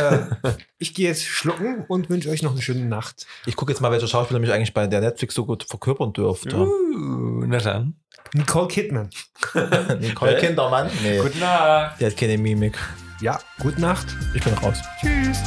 äh, 0.43 0.51
ich 0.77 0.93
gehe 0.93 1.07
jetzt 1.09 1.23
schlucken 1.25 1.85
und 1.87 2.09
wünsche 2.09 2.29
euch 2.29 2.43
noch 2.43 2.51
eine 2.51 2.61
schöne 2.61 2.85
Nacht. 2.85 3.25
Ich 3.45 3.55
gucke 3.55 3.71
jetzt 3.71 3.81
mal, 3.81 3.91
welcher 3.91 4.07
Schauspieler 4.07 4.39
mich 4.39 4.51
eigentlich 4.51 4.73
bei 4.73 4.87
der 4.87 5.01
Netflix 5.01 5.35
so 5.35 5.45
gut 5.45 5.63
verkörpern 5.63 6.13
dürfte. 6.13 6.55
Uh, 6.57 7.45
na 7.45 7.57
dann. 7.57 7.95
Nicole 8.33 8.67
Kidman. 8.67 9.09
Nicole 9.99 10.35
Hä? 10.37 10.39
Kindermann? 10.47 10.89
Nee, 11.03 11.19
Gute 11.19 11.37
Nacht. 11.39 11.99
die 11.99 12.05
hat 12.05 12.17
keine 12.17 12.37
Mimik. 12.37 12.77
Ja, 13.21 13.39
gute 13.59 13.79
Nacht. 13.81 14.07
Ich 14.33 14.43
bin 14.43 14.53
raus. 14.55 14.77
Tschüss. 15.01 15.39